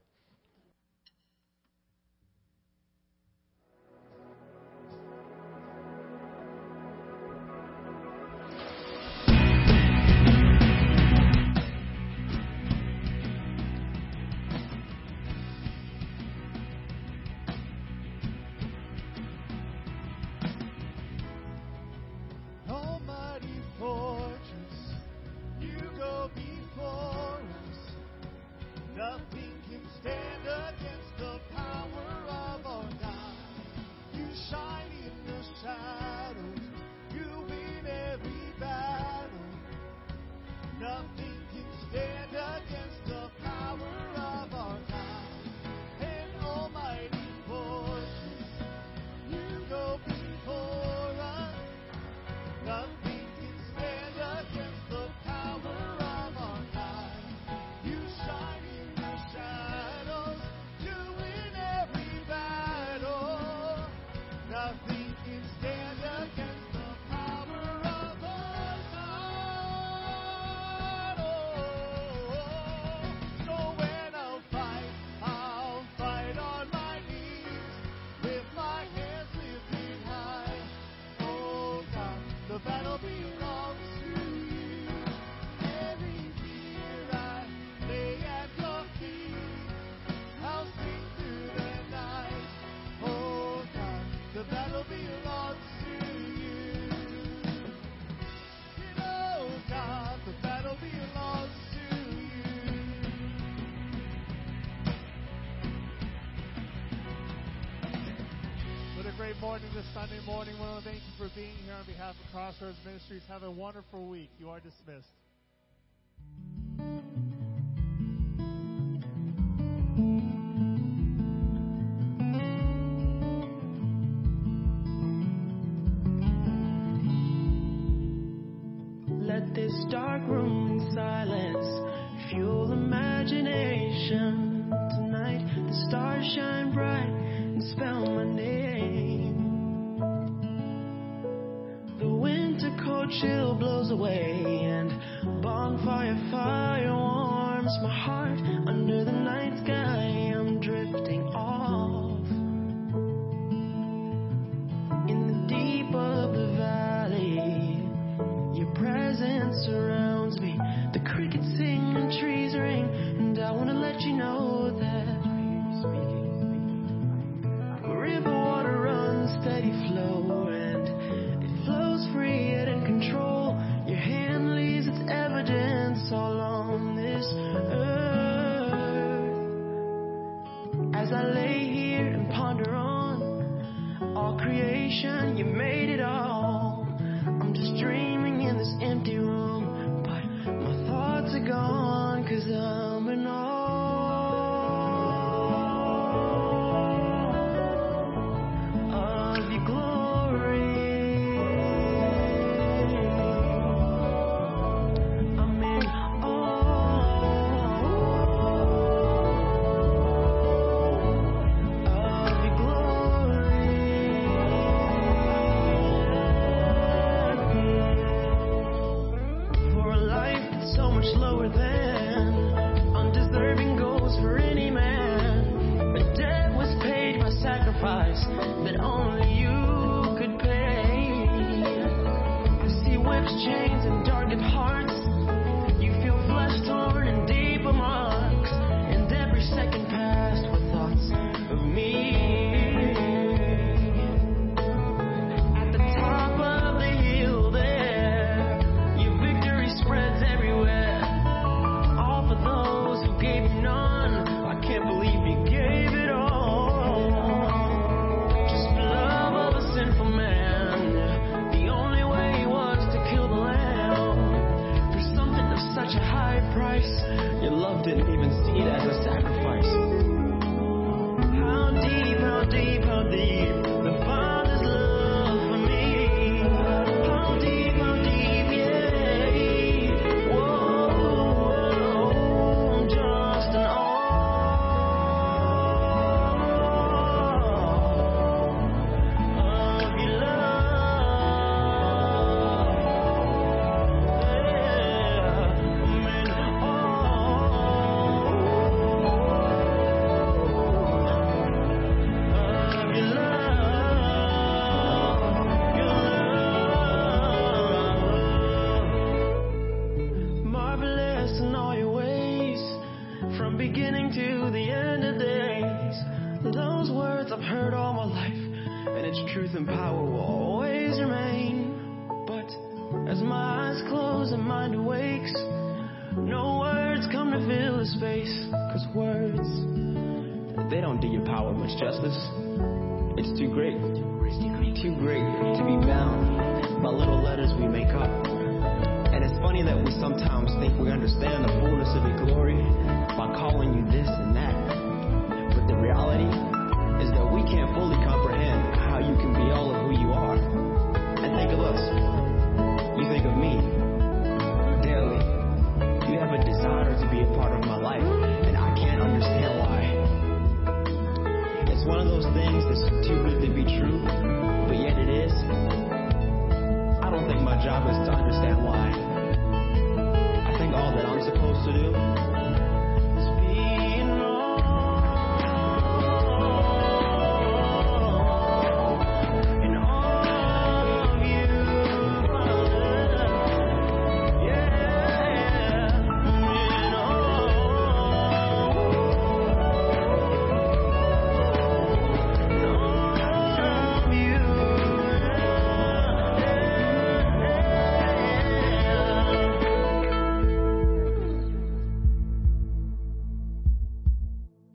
[110.28, 110.56] Morning.
[110.60, 113.22] I want to thank you for being here on behalf of Crossroads Ministries.
[113.30, 114.30] Have a wonderful week.
[114.42, 115.08] You are dismissed.